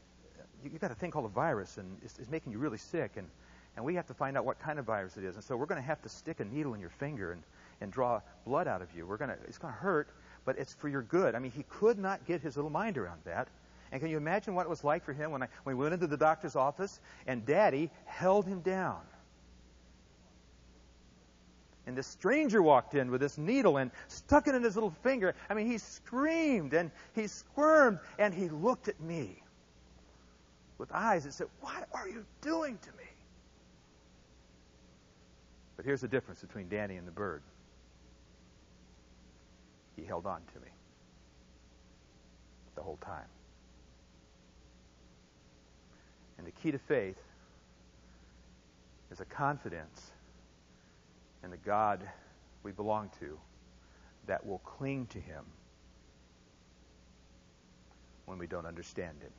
you, 0.63 0.69
have 0.71 0.81
got 0.81 0.91
a 0.91 0.95
thing 0.95 1.09
called 1.09 1.25
a 1.25 1.29
virus, 1.29 1.77
and 1.77 1.97
it's, 2.03 2.19
it's, 2.19 2.29
making 2.29 2.51
you 2.51 2.59
really 2.59 2.77
sick, 2.77 3.13
and, 3.15 3.27
and 3.75 3.83
we 3.83 3.95
have 3.95 4.05
to 4.07 4.13
find 4.13 4.37
out 4.37 4.45
what 4.45 4.59
kind 4.59 4.77
of 4.77 4.85
virus 4.85 5.17
it 5.17 5.23
is. 5.23 5.35
And 5.35 5.43
so 5.43 5.55
we're 5.55 5.65
going 5.65 5.81
to 5.81 5.87
have 5.87 6.01
to 6.01 6.09
stick 6.09 6.41
a 6.41 6.45
needle 6.45 6.73
in 6.73 6.81
your 6.81 6.89
finger 6.89 7.31
and, 7.31 7.41
and 7.81 7.91
draw 7.91 8.21
blood 8.45 8.67
out 8.67 8.81
of 8.81 8.89
you. 8.95 9.07
We're 9.07 9.17
going 9.17 9.31
to, 9.31 9.37
it's 9.47 9.57
going 9.57 9.73
to 9.73 9.79
hurt, 9.79 10.09
but 10.45 10.57
it's 10.59 10.73
for 10.73 10.89
your 10.89 11.01
good. 11.01 11.33
I 11.33 11.39
mean, 11.39 11.51
he 11.51 11.63
could 11.69 11.97
not 11.97 12.27
get 12.27 12.41
his 12.41 12.57
little 12.57 12.69
mind 12.69 12.97
around 12.97 13.21
that. 13.23 13.47
And 13.91 14.01
can 14.01 14.09
you 14.09 14.17
imagine 14.17 14.53
what 14.53 14.65
it 14.65 14.69
was 14.69 14.83
like 14.83 15.03
for 15.03 15.13
him 15.13 15.31
when, 15.31 15.43
I, 15.43 15.47
when 15.63 15.75
we 15.75 15.83
went 15.83 15.93
into 15.93 16.07
the 16.07 16.17
doctor's 16.17 16.55
office 16.55 16.99
and 17.25 17.45
Daddy 17.45 17.89
held 18.05 18.45
him 18.45 18.61
down? 18.61 19.01
And 21.87 21.97
this 21.97 22.05
stranger 22.05 22.61
walked 22.61 22.93
in 22.93 23.09
with 23.09 23.19
this 23.19 23.39
needle 23.39 23.77
and 23.77 23.89
stuck 24.07 24.47
it 24.47 24.53
in 24.53 24.61
his 24.61 24.75
little 24.75 24.93
finger. 25.01 25.33
I 25.49 25.55
mean, 25.55 25.65
he 25.65 25.79
screamed 25.79 26.73
and 26.73 26.91
he 27.15 27.25
squirmed 27.25 27.97
and 28.19 28.31
he 28.31 28.47
looked 28.47 28.89
at 28.89 28.99
me 29.01 29.41
with 30.77 30.91
eyes 30.91 31.23
that 31.23 31.33
said, 31.33 31.47
What 31.61 31.87
are 31.91 32.07
you 32.07 32.25
doing 32.41 32.77
to 32.77 32.89
me? 32.91 33.09
But 35.77 35.85
here's 35.85 36.01
the 36.01 36.07
difference 36.07 36.41
between 36.41 36.69
Danny 36.69 36.97
and 36.97 37.07
the 37.07 37.11
bird 37.11 37.41
he 39.95 40.03
held 40.03 40.27
on 40.27 40.41
to 40.53 40.59
me 40.59 40.67
the 42.75 42.81
whole 42.81 42.97
time. 42.97 43.25
And 46.39 46.47
the 46.47 46.51
key 46.51 46.71
to 46.71 46.79
faith 46.79 47.17
is 49.11 49.19
a 49.19 49.25
confidence 49.25 50.11
in 51.43 51.51
the 51.51 51.57
God 51.57 51.99
we 52.63 52.71
belong 52.71 53.09
to 53.19 53.37
that 54.25 54.45
will 54.45 54.59
cling 54.59 55.05
to 55.07 55.19
Him 55.19 55.43
when 58.25 58.37
we 58.37 58.47
don't 58.47 58.65
understand 58.65 59.17
Him. 59.21 59.31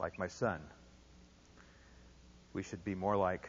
Like 0.00 0.18
my 0.18 0.26
son, 0.26 0.58
we 2.52 2.64
should 2.64 2.84
be 2.84 2.96
more 2.96 3.16
like 3.16 3.48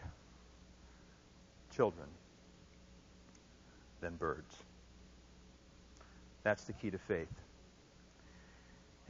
children 1.75 2.07
than 4.01 4.17
birds. 4.17 4.55
That's 6.43 6.65
the 6.65 6.73
key 6.73 6.91
to 6.91 6.99
faith. 6.99 7.27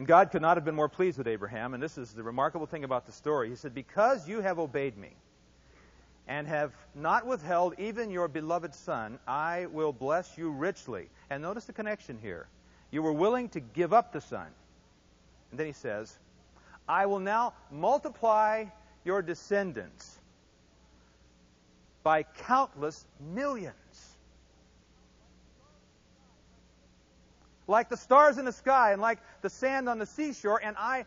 And 0.02 0.08
God 0.08 0.32
could 0.32 0.42
not 0.42 0.58
have 0.58 0.66
been 0.66 0.74
more 0.74 0.90
pleased 0.90 1.20
with 1.20 1.28
Abraham, 1.28 1.76
and 1.76 1.84
this 1.84 1.96
is 1.96 2.12
the 2.12 2.24
remarkable 2.24 2.66
thing 2.66 2.84
about 2.84 3.06
the 3.06 3.12
story. 3.12 3.50
He 3.50 3.56
said, 3.56 3.76
Because 3.76 4.28
you 4.28 4.42
have 4.42 4.58
obeyed 4.58 4.98
me 4.98 5.12
and 6.28 6.48
have 6.48 6.74
not 6.96 7.28
withheld 7.28 7.76
even 7.78 8.10
your 8.10 8.28
beloved 8.28 8.74
son, 8.74 9.20
I 9.28 9.68
will 9.68 9.94
bless 9.94 10.40
you 10.40 10.50
richly. 10.50 11.08
And 11.30 11.44
notice 11.44 11.66
the 11.66 11.74
connection 11.74 12.18
here. 12.20 12.48
You 12.90 13.04
were 13.04 13.14
willing 13.14 13.48
to 13.50 13.60
give 13.60 13.94
up 13.94 14.12
the 14.12 14.22
son. 14.22 14.48
And 15.52 15.60
then 15.60 15.68
he 15.68 15.72
says, 15.72 16.18
I 16.90 17.06
will 17.06 17.20
now 17.20 17.54
multiply 17.70 18.66
your 19.04 19.22
descendants 19.22 20.18
by 22.02 22.24
countless 22.24 23.06
millions. 23.36 24.11
Like 27.68 27.90
the 27.90 27.98
stars 27.98 28.38
in 28.38 28.46
the 28.46 28.52
sky 28.52 28.92
and 28.92 29.02
like 29.02 29.20
the 29.42 29.50
sand 29.50 29.88
on 29.88 30.00
the 30.00 30.06
seashore, 30.06 30.60
and 30.64 30.76
I 30.78 31.06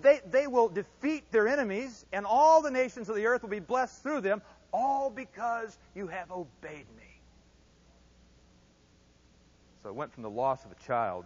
they, 0.00 0.20
they 0.30 0.46
will 0.46 0.68
defeat 0.68 1.30
their 1.30 1.48
enemies, 1.48 2.04
and 2.12 2.26
all 2.26 2.62
the 2.62 2.70
nations 2.70 3.08
of 3.08 3.16
the 3.16 3.26
earth 3.26 3.42
will 3.42 3.50
be 3.50 3.60
blessed 3.60 4.02
through 4.02 4.20
them, 4.22 4.42
all 4.72 5.10
because 5.10 5.78
you 5.94 6.06
have 6.08 6.30
obeyed 6.30 6.86
me. 6.96 7.20
So 9.82 9.88
it 9.88 9.94
went 9.94 10.12
from 10.12 10.22
the 10.22 10.30
loss 10.30 10.64
of 10.64 10.72
a 10.72 10.86
child 10.86 11.24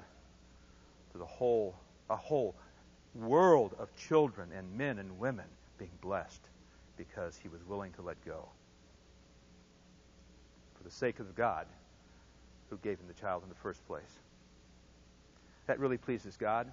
to 1.12 1.18
the 1.18 1.26
whole, 1.26 1.74
a 2.10 2.16
whole 2.16 2.54
world 3.14 3.74
of 3.78 3.94
children 3.96 4.50
and 4.56 4.76
men 4.76 4.98
and 4.98 5.18
women 5.18 5.46
being 5.78 5.90
blessed 6.00 6.42
because 6.96 7.38
he 7.42 7.48
was 7.48 7.62
willing 7.66 7.92
to 7.92 8.02
let 8.02 8.22
go. 8.24 8.48
For 10.76 10.84
the 10.84 10.90
sake 10.90 11.20
of 11.20 11.34
God 11.34 11.66
who 12.70 12.78
gave 12.78 12.98
him 12.98 13.06
the 13.06 13.20
child 13.20 13.42
in 13.42 13.48
the 13.48 13.54
first 13.56 13.86
place. 13.86 14.18
That 15.66 15.78
really 15.78 15.98
pleases 15.98 16.36
God. 16.36 16.72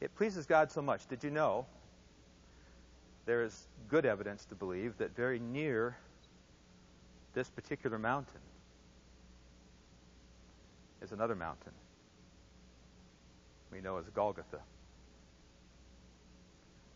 It 0.00 0.14
pleases 0.16 0.46
God 0.46 0.70
so 0.70 0.82
much. 0.82 1.06
Did 1.06 1.22
you 1.22 1.30
know 1.30 1.66
there 3.26 3.42
is 3.42 3.68
good 3.88 4.04
evidence 4.04 4.44
to 4.46 4.54
believe 4.54 4.98
that 4.98 5.14
very 5.14 5.38
near 5.38 5.96
this 7.34 7.48
particular 7.48 7.98
mountain 7.98 8.40
is 11.00 11.12
another 11.12 11.34
mountain 11.36 11.72
we 13.72 13.80
know 13.80 13.96
as 13.96 14.04
Golgotha. 14.10 14.60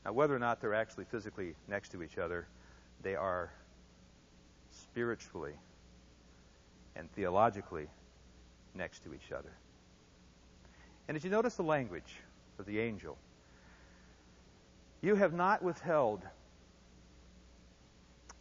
Now, 0.05 0.13
whether 0.13 0.37
or 0.37 0.39
not 0.39 0.61
they're 0.61 0.75
actually 0.75 1.05
physically 1.05 1.55
next 1.67 1.89
to 1.93 2.03
each 2.03 2.19
other, 2.19 2.47
they 3.03 3.17
are 3.17 3.51
spiritually 4.71 5.55
and 6.95 7.11
theologically 7.13 7.89
next 8.75 9.03
to 9.05 9.15
each 9.15 9.33
other. 9.33 9.51
And 11.09 11.17
as 11.17 11.25
you 11.25 11.31
notice 11.31 11.55
the 11.55 11.63
language 11.63 12.17
of 12.59 12.67
the 12.67 12.81
angel, 12.81 13.17
you 15.03 15.15
have 15.15 15.33
not 15.33 15.63
withheld 15.63 16.23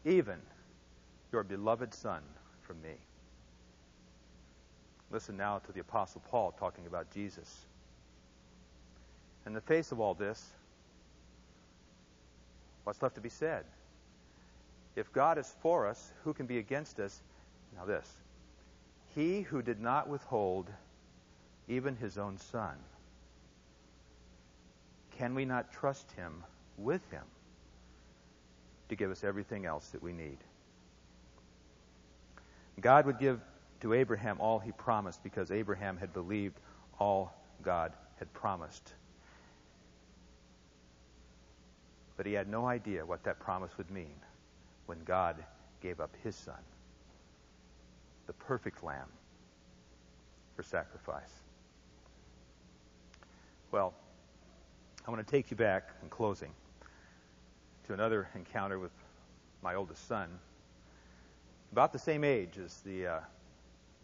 even 0.04 0.38
your 1.32 1.44
beloved 1.44 1.94
Son 1.94 2.22
from 2.62 2.82
me. 2.82 2.96
Listen 5.12 5.38
now 5.38 5.60
to 5.60 5.72
the 5.72 5.80
Apostle 5.80 6.22
Paul 6.30 6.54
talking 6.60 6.88
about 6.88 7.12
Jesus. 7.12 7.66
In 9.46 9.54
the 9.54 9.62
face 9.62 9.92
of 9.92 10.00
all 10.00 10.16
this, 10.16 10.44
what's 12.84 13.02
left 13.02 13.16
to 13.16 13.22
be 13.22 13.30
said? 13.30 13.66
If 14.96 15.12
God 15.14 15.38
is 15.38 15.54
for 15.62 15.88
us, 15.88 16.12
who 16.24 16.34
can 16.34 16.46
be 16.46 16.58
against 16.58 17.00
us? 17.00 17.22
Now, 17.78 17.86
this 17.86 18.10
He 19.14 19.42
who 19.42 19.62
did 19.62 19.80
not 19.80 20.08
withhold 20.08 20.70
even 21.68 21.96
his 21.96 22.18
own 22.18 22.38
Son, 22.38 22.76
can 25.18 25.34
we 25.34 25.46
not 25.46 25.72
trust 25.72 26.12
him 26.12 26.44
with 26.78 27.02
him 27.10 27.24
to 28.90 28.96
give 28.96 29.12
us 29.12 29.24
everything 29.24 29.66
else 29.66 29.88
that 29.90 30.04
we 30.04 30.14
need? 30.14 30.38
God 32.80 33.06
would 33.06 33.20
give 33.20 33.40
to 33.82 33.94
Abraham 33.94 34.40
all 34.40 34.60
he 34.60 34.72
promised 34.72 35.24
because 35.24 35.52
Abraham 35.52 35.98
had 35.98 36.14
believed 36.14 36.60
all 37.00 37.34
God 37.64 37.94
had 38.20 38.32
promised. 38.34 38.94
But 42.18 42.26
he 42.26 42.34
had 42.34 42.48
no 42.48 42.66
idea 42.66 43.06
what 43.06 43.24
that 43.24 43.40
promise 43.40 43.72
would 43.78 43.90
mean 43.92 44.16
when 44.86 45.04
God 45.04 45.44
gave 45.82 46.00
up 46.00 46.16
his 46.24 46.36
son, 46.36 46.56
the 48.28 48.34
perfect 48.34 48.84
lamb, 48.84 49.10
for 50.56 50.64
sacrifice. 50.64 51.45
Well, 53.76 53.94
I 55.06 55.12
want 55.12 55.28
to 55.28 55.30
take 55.30 55.52
you 55.52 55.58
back 55.58 55.90
in 56.02 56.08
closing 56.08 56.52
to 57.88 57.94
another 57.94 58.30
encounter 58.34 58.80
with 58.80 58.94
my 59.62 59.76
oldest 59.76 60.08
son, 60.08 60.30
about 61.74 61.92
the 61.92 62.00
same 62.00 62.24
age 62.24 62.58
as 62.58 62.80
the 62.86 63.06
uh, 63.06 63.20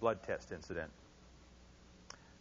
blood 0.01 0.23
test 0.23 0.51
incident. 0.51 0.91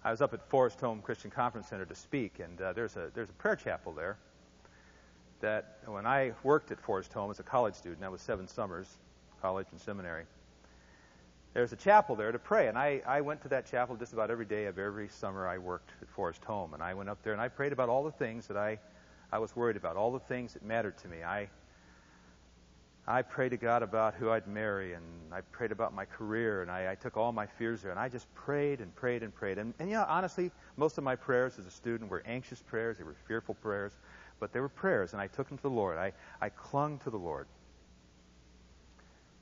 I 0.02 0.10
was 0.10 0.20
up 0.20 0.34
at 0.34 0.44
Forest 0.48 0.80
Home 0.80 1.00
Christian 1.02 1.30
Conference 1.30 1.68
Center 1.68 1.84
to 1.84 1.94
speak, 1.94 2.40
and 2.40 2.60
uh, 2.60 2.72
there's 2.72 2.96
a 2.96 3.12
there's 3.14 3.30
a 3.30 3.34
prayer 3.34 3.54
chapel 3.54 3.92
there 3.92 4.16
that 5.40 5.78
when 5.86 6.06
I 6.06 6.32
worked 6.42 6.72
at 6.72 6.80
Forest 6.80 7.12
Home 7.12 7.30
as 7.30 7.38
a 7.38 7.44
college 7.44 7.76
student, 7.76 8.00
that 8.00 8.10
was 8.10 8.22
seven 8.22 8.48
summers, 8.48 8.98
college 9.40 9.68
and 9.70 9.80
seminary, 9.80 10.24
there's 11.54 11.72
a 11.72 11.76
chapel 11.76 12.16
there 12.16 12.32
to 12.32 12.38
pray. 12.38 12.68
And 12.68 12.78
I, 12.78 13.02
I 13.06 13.20
went 13.20 13.42
to 13.42 13.48
that 13.48 13.66
chapel 13.66 13.96
just 13.96 14.12
about 14.12 14.30
every 14.30 14.44
day 14.44 14.66
of 14.66 14.78
every 14.78 15.08
summer 15.08 15.48
I 15.48 15.58
worked 15.58 15.90
at 16.00 16.08
Forest 16.08 16.44
Home. 16.44 16.74
And 16.74 16.82
I 16.82 16.94
went 16.94 17.08
up 17.08 17.22
there 17.22 17.32
and 17.32 17.42
I 17.42 17.48
prayed 17.48 17.72
about 17.72 17.88
all 17.88 18.04
the 18.04 18.12
things 18.12 18.46
that 18.46 18.56
I, 18.56 18.78
I 19.32 19.38
was 19.38 19.54
worried 19.56 19.76
about, 19.76 19.96
all 19.96 20.12
the 20.12 20.20
things 20.20 20.54
that 20.54 20.64
mattered 20.64 20.96
to 20.98 21.08
me. 21.08 21.22
I, 21.24 21.48
I 23.06 23.22
prayed 23.22 23.50
to 23.50 23.56
God 23.56 23.82
about 23.82 24.14
who 24.14 24.30
I'd 24.30 24.46
marry, 24.46 24.92
and 24.92 25.04
I 25.32 25.40
prayed 25.40 25.72
about 25.72 25.92
my 25.92 26.04
career, 26.04 26.62
and 26.62 26.70
I, 26.70 26.92
I 26.92 26.94
took 26.94 27.16
all 27.16 27.32
my 27.32 27.46
fears 27.46 27.82
there, 27.82 27.90
and 27.90 27.98
I 27.98 28.08
just 28.08 28.32
prayed 28.34 28.80
and 28.80 28.94
prayed 28.94 29.24
and 29.24 29.34
prayed. 29.34 29.58
And, 29.58 29.74
and 29.80 29.88
you 29.88 29.96
know, 29.96 30.04
honestly, 30.06 30.52
most 30.76 30.96
of 30.98 31.02
my 31.02 31.16
prayers 31.16 31.58
as 31.58 31.66
a 31.66 31.70
student 31.70 32.10
were 32.10 32.22
anxious 32.26 32.60
prayers, 32.60 32.98
they 32.98 33.04
were 33.04 33.16
fearful 33.26 33.54
prayers 33.54 33.92
but 34.40 34.52
they 34.52 34.58
were 34.58 34.70
prayers, 34.70 35.12
and 35.12 35.20
I 35.20 35.28
took 35.28 35.48
them 35.48 35.58
to 35.58 35.62
the 35.62 35.70
Lord. 35.70 35.98
I, 35.98 36.12
I 36.40 36.48
clung 36.48 36.98
to 37.00 37.10
the 37.10 37.18
Lord. 37.18 37.46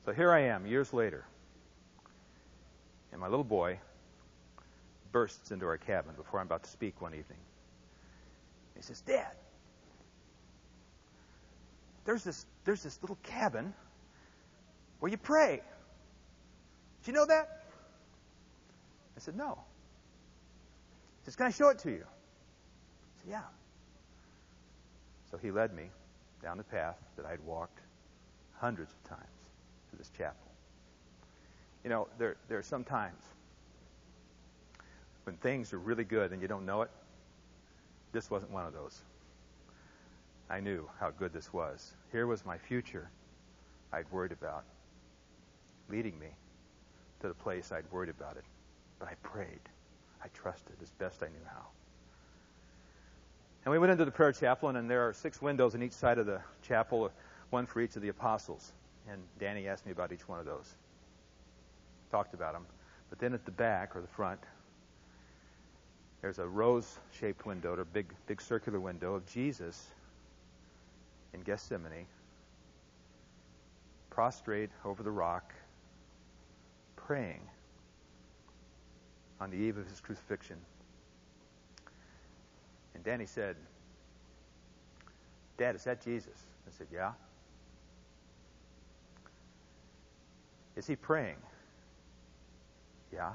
So 0.05 0.13
here 0.13 0.33
I 0.33 0.41
am, 0.41 0.67
years 0.67 0.93
later, 0.93 1.25
and 3.13 3.21
my 3.21 3.29
little 3.29 3.45
boy 3.45 3.79
bursts 5.13 5.51
into 5.51 5.67
our 5.67 5.79
cabin 5.79 6.15
before 6.17 6.41
I'm 6.41 6.47
about 6.47 6.65
to 6.65 6.71
speak 6.71 7.01
one 7.01 7.13
evening. 7.13 7.39
He 8.77 8.83
says, 8.83 9.01
Dad, 9.01 9.33
there's 12.05 12.23
this, 12.23 12.47
there's 12.65 12.83
this 12.83 12.99
little 13.03 13.19
cabin 13.23 13.75
where 15.01 15.11
you 15.11 15.17
pray. 15.17 15.61
Did 17.03 17.09
you 17.09 17.13
know 17.13 17.27
that? 17.27 17.65
I 19.17 19.21
said, 19.21 19.37
No. 19.37 19.59
He 21.21 21.25
says, 21.25 21.37
Can 21.37 21.47
I 21.47 21.51
show 21.51 21.69
it 21.71 21.79
to 21.81 21.91
you? 21.91 22.05
I 22.05 23.23
said, 23.23 23.31
Yeah. 23.31 23.43
So 25.31 25.37
he 25.37 25.51
led 25.51 25.75
me 25.75 25.91
down 26.43 26.57
the 26.57 26.65
path 26.65 26.97
that 27.17 27.27
I'd 27.27 27.45
walked 27.45 27.81
hundreds 28.61 28.93
of 28.93 29.11
times 29.11 29.27
to 29.91 29.97
this 29.97 30.11
chapel. 30.17 30.48
You 31.89 31.95
know, 31.95 32.09
there, 32.19 32.37
there 32.51 32.59
are 32.59 32.63
some 32.63 32.85
times 32.85 33.23
when 35.25 35.37
things 35.37 35.73
are 35.73 35.79
really 35.79 36.05
good 36.05 36.33
and 36.33 36.43
you 36.43 36.47
don't 36.47 36.67
know 36.67 36.83
it. 36.83 36.91
This 38.13 38.31
wasn't 38.31 38.53
one 38.53 38.67
of 38.67 38.75
those. 38.75 39.01
I 40.51 40.61
knew 40.61 40.87
how 41.01 41.09
good 41.09 41.33
this 41.33 41.51
was. 41.51 41.95
Here 42.13 42.27
was 42.27 42.45
my 42.45 42.59
future 42.59 43.09
I'd 43.91 44.05
worried 44.13 44.33
about, 44.33 44.65
leading 45.89 46.19
me 46.19 46.27
to 47.21 47.29
the 47.29 47.33
place 47.33 47.73
I'd 47.73 47.91
worried 47.91 48.11
about 48.11 48.37
it. 48.37 48.45
But 48.99 49.09
I 49.09 49.15
prayed. 49.23 49.61
I 50.23 50.29
trusted 50.35 50.77
as 50.83 50.91
best 50.91 51.23
I 51.23 51.29
knew 51.29 51.47
how. 51.51 51.69
And 53.65 53.73
we 53.73 53.79
went 53.79 53.93
into 53.93 54.05
the 54.05 54.11
prayer 54.11 54.33
chapel, 54.33 54.69
and 54.69 54.91
there 54.91 55.09
are 55.09 55.15
six 55.15 55.41
windows 55.41 55.75
on 55.75 55.83
each 55.83 55.93
side 55.93 56.19
of 56.19 56.27
the 56.27 56.43
chapel, 56.61 57.11
one 57.49 57.65
for 57.65 57.81
each 57.81 57.97
of 57.97 58.03
the 58.03 58.09
apostles. 58.09 58.75
And 59.11 59.23
Danny 59.41 59.69
asked 59.69 59.87
me 59.87 59.93
about 59.93 60.13
each 60.13 60.29
one 60.29 60.39
of 60.39 60.45
those. 60.45 60.77
Talked 62.11 62.35
about 62.35 62.55
them. 62.55 62.67
But 63.11 63.19
then 63.19 63.35
at 63.35 63.45
the 63.45 63.51
back 63.51 63.97
or 63.97 64.01
the 64.01 64.09
front, 64.09 64.41
there's 66.21 66.39
a 66.39 66.47
rose-shaped 66.47 67.47
window, 67.47 67.75
or 67.75 67.85
big, 67.85 68.13
big 68.27 68.41
circular 68.41 68.81
window 68.81 69.15
of 69.15 69.25
Jesus 69.27 69.87
in 71.33 71.41
Gethsemane, 71.43 72.07
prostrate 74.11 74.71
over 74.85 75.03
the 75.03 75.11
rock, 75.11 75.55
praying 76.97 77.41
on 79.41 79.51
the 79.51 79.57
eve 79.57 79.79
of 79.79 79.89
his 79.89 80.01
crucifixion. 80.01 80.57
And 82.95 83.05
Danny 83.05 83.27
said, 83.27 83.55
Dad, 85.57 85.77
is 85.77 85.85
that 85.85 86.03
Jesus? 86.03 86.47
I 86.67 86.71
said, 86.77 86.89
Yeah. 86.93 87.13
Is 90.75 90.87
he 90.87 90.97
praying? 90.97 91.37
Yeah. 93.13 93.33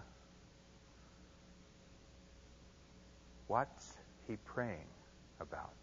What's 3.48 3.94
he 4.28 4.38
praying 4.46 4.88
about? 5.40 5.74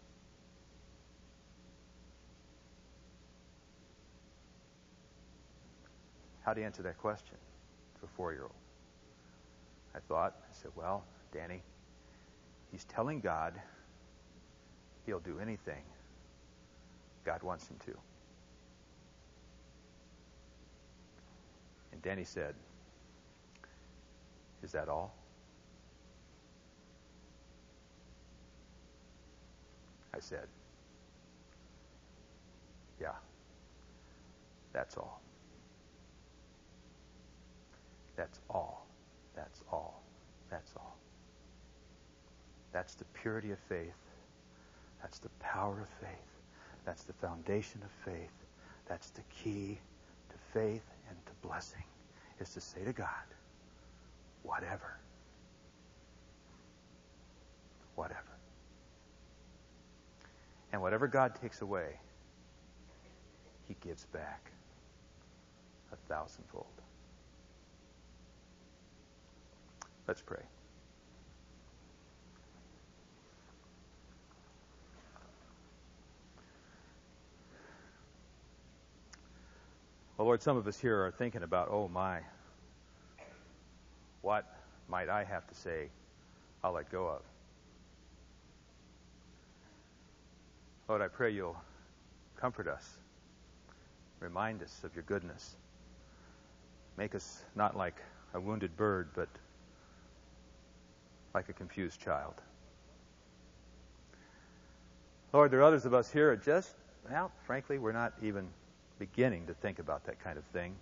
How 6.41 6.53
do 6.53 6.61
you 6.61 6.65
answer 6.65 6.81
that 6.83 6.97
question 6.97 7.37
to 7.99 8.05
a 8.05 8.07
four 8.07 8.33
year 8.33 8.43
old? 8.43 8.51
I 9.93 9.99
thought, 9.99 10.35
I 10.49 10.53
said, 10.53 10.71
Well, 10.75 11.03
Danny, 11.31 11.61
He's 12.71 12.85
telling 12.85 13.19
God 13.19 13.53
he'll 15.05 15.19
do 15.19 15.39
anything 15.39 15.83
God 17.25 17.43
wants 17.43 17.67
him 17.67 17.77
to. 17.85 17.91
And 21.91 22.01
Danny 22.01 22.23
said, 22.23 22.55
Is 24.63 24.71
that 24.73 24.89
all? 24.89 25.13
I 30.13 30.19
said, 30.19 30.47
Yeah, 32.99 33.13
that's 34.73 34.95
all. 34.95 35.21
That's 38.15 38.39
all. 38.49 38.85
That's 39.35 39.63
all. 39.71 40.03
That's 40.51 40.71
all. 40.77 40.95
That's 42.71 42.93
the 42.93 43.05
purity 43.05 43.51
of 43.51 43.57
faith. 43.67 43.95
That's 45.01 45.17
the 45.17 45.29
power 45.39 45.79
of 45.81 45.89
faith. 45.99 46.31
That's 46.85 47.03
the 47.03 47.13
foundation 47.13 47.81
of 47.83 48.13
faith. 48.13 48.31
That's 48.87 49.09
the 49.09 49.23
key 49.29 49.79
to 50.29 50.35
faith 50.53 50.83
and 51.09 51.17
to 51.25 51.47
blessing, 51.47 51.83
is 52.39 52.53
to 52.53 52.61
say 52.61 52.83
to 52.83 52.93
God, 52.93 53.07
whatever. 54.43 54.97
Whatever. 57.95 58.19
And 60.71 60.81
whatever 60.81 61.07
God 61.07 61.35
takes 61.35 61.61
away, 61.61 61.99
He 63.67 63.75
gives 63.81 64.05
back 64.05 64.51
a 65.91 65.95
thousandfold. 66.07 66.65
Let's 70.07 70.21
pray. 70.21 70.43
Well, 80.17 80.27
Lord, 80.27 80.43
some 80.43 80.55
of 80.55 80.67
us 80.67 80.79
here 80.79 81.03
are 81.03 81.09
thinking 81.09 81.41
about, 81.41 81.69
oh 81.71 81.87
my, 81.87 82.19
what 84.21 84.45
might 84.87 85.09
I 85.09 85.23
have 85.23 85.47
to 85.47 85.55
say 85.55 85.89
I'll 86.63 86.73
let 86.73 86.91
go 86.91 87.07
of? 87.07 87.21
Lord, 90.87 91.01
I 91.01 91.07
pray 91.07 91.31
you'll 91.31 91.55
comfort 92.35 92.67
us, 92.67 92.97
remind 94.19 94.61
us 94.61 94.81
of 94.83 94.93
your 94.95 95.03
goodness, 95.03 95.55
make 96.97 97.15
us 97.15 97.43
not 97.55 97.77
like 97.77 97.95
a 98.33 98.39
wounded 98.39 98.75
bird, 98.75 99.09
but 99.15 99.29
like 101.33 101.49
a 101.49 101.53
confused 101.53 101.99
child. 102.01 102.33
Lord, 105.33 105.49
there 105.51 105.61
are 105.61 105.63
others 105.63 105.85
of 105.85 105.93
us 105.93 106.11
here 106.11 106.35
just, 106.35 106.73
well, 107.09 107.31
frankly, 107.45 107.77
we're 107.77 107.93
not 107.93 108.13
even 108.21 108.47
beginning 108.99 109.47
to 109.47 109.53
think 109.53 109.79
about 109.79 110.05
that 110.05 110.21
kind 110.21 110.37
of 110.37 110.43
thing. 110.45 110.75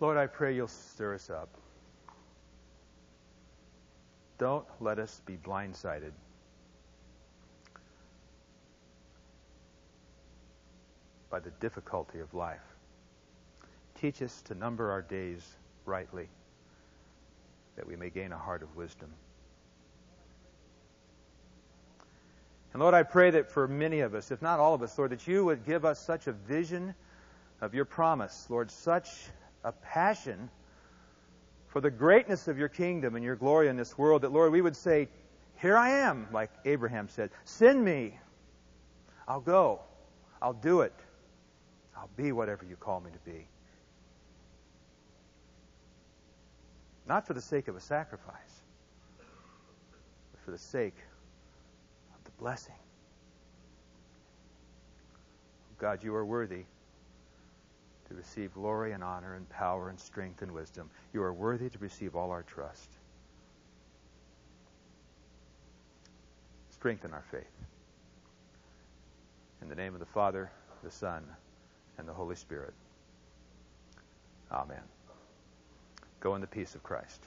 Lord, 0.00 0.16
I 0.16 0.26
pray 0.26 0.54
you'll 0.54 0.68
stir 0.68 1.14
us 1.14 1.30
up. 1.30 1.48
Don't 4.38 4.64
let 4.80 4.98
us 4.98 5.20
be 5.26 5.36
blindsided. 5.36 6.12
by 11.30 11.38
the 11.38 11.50
difficulty 11.60 12.18
of 12.18 12.34
life. 12.34 12.60
Teach 14.00 14.20
us 14.20 14.42
to 14.42 14.54
number 14.54 14.90
our 14.90 15.02
days 15.02 15.46
rightly, 15.86 16.28
that 17.76 17.86
we 17.86 17.96
may 17.96 18.10
gain 18.10 18.32
a 18.32 18.38
heart 18.38 18.62
of 18.62 18.76
wisdom. 18.76 19.08
And 22.72 22.82
Lord, 22.82 22.94
I 22.94 23.02
pray 23.02 23.30
that 23.30 23.50
for 23.50 23.66
many 23.66 24.00
of 24.00 24.14
us, 24.14 24.30
if 24.30 24.42
not 24.42 24.60
all 24.60 24.74
of 24.74 24.82
us, 24.82 24.96
Lord, 24.98 25.12
that 25.12 25.26
you 25.26 25.44
would 25.44 25.64
give 25.64 25.84
us 25.84 25.98
such 25.98 26.26
a 26.26 26.32
vision 26.32 26.94
of 27.60 27.74
your 27.74 27.84
promise, 27.84 28.46
Lord, 28.48 28.70
such 28.70 29.08
a 29.64 29.72
passion 29.72 30.50
for 31.68 31.80
the 31.80 31.90
greatness 31.90 32.48
of 32.48 32.58
your 32.58 32.68
kingdom 32.68 33.14
and 33.14 33.24
your 33.24 33.36
glory 33.36 33.68
in 33.68 33.76
this 33.76 33.96
world, 33.96 34.22
that, 34.22 34.32
Lord, 34.32 34.52
we 34.52 34.60
would 34.60 34.76
say, 34.76 35.08
Here 35.60 35.76
I 35.76 35.90
am, 35.90 36.26
like 36.32 36.50
Abraham 36.64 37.08
said. 37.08 37.30
Send 37.44 37.84
me. 37.84 38.18
I'll 39.28 39.40
go. 39.40 39.80
I'll 40.42 40.52
do 40.52 40.80
it. 40.80 40.94
I'll 41.96 42.10
be 42.16 42.32
whatever 42.32 42.64
you 42.64 42.76
call 42.76 43.00
me 43.00 43.10
to 43.10 43.30
be. 43.30 43.46
Not 47.06 47.26
for 47.26 47.34
the 47.34 47.40
sake 47.40 47.68
of 47.68 47.76
a 47.76 47.80
sacrifice, 47.80 48.62
but 50.32 50.40
for 50.44 50.50
the 50.50 50.58
sake 50.58 50.96
of 52.16 52.24
the 52.24 52.30
blessing. 52.32 52.74
God, 55.78 56.04
you 56.04 56.14
are 56.14 56.24
worthy 56.24 56.64
to 58.10 58.16
receive 58.16 58.52
glory 58.52 58.92
and 58.92 59.04
honor 59.04 59.36
and 59.36 59.48
power 59.48 59.88
and 59.88 59.98
strength 59.98 60.42
and 60.42 60.50
wisdom. 60.50 60.90
You 61.14 61.22
are 61.22 61.32
worthy 61.32 61.70
to 61.70 61.78
receive 61.78 62.16
all 62.16 62.32
our 62.32 62.42
trust. 62.42 62.90
Strengthen 66.70 67.12
our 67.12 67.24
faith. 67.30 67.44
In 69.62 69.68
the 69.68 69.76
name 69.76 69.94
of 69.94 70.00
the 70.00 70.06
Father, 70.06 70.50
the 70.82 70.90
Son, 70.90 71.22
and 71.98 72.08
the 72.08 72.12
Holy 72.12 72.34
Spirit. 72.34 72.74
Amen. 74.50 74.82
Go 76.18 76.34
in 76.34 76.40
the 76.40 76.48
peace 76.48 76.74
of 76.74 76.82
Christ. 76.82 77.22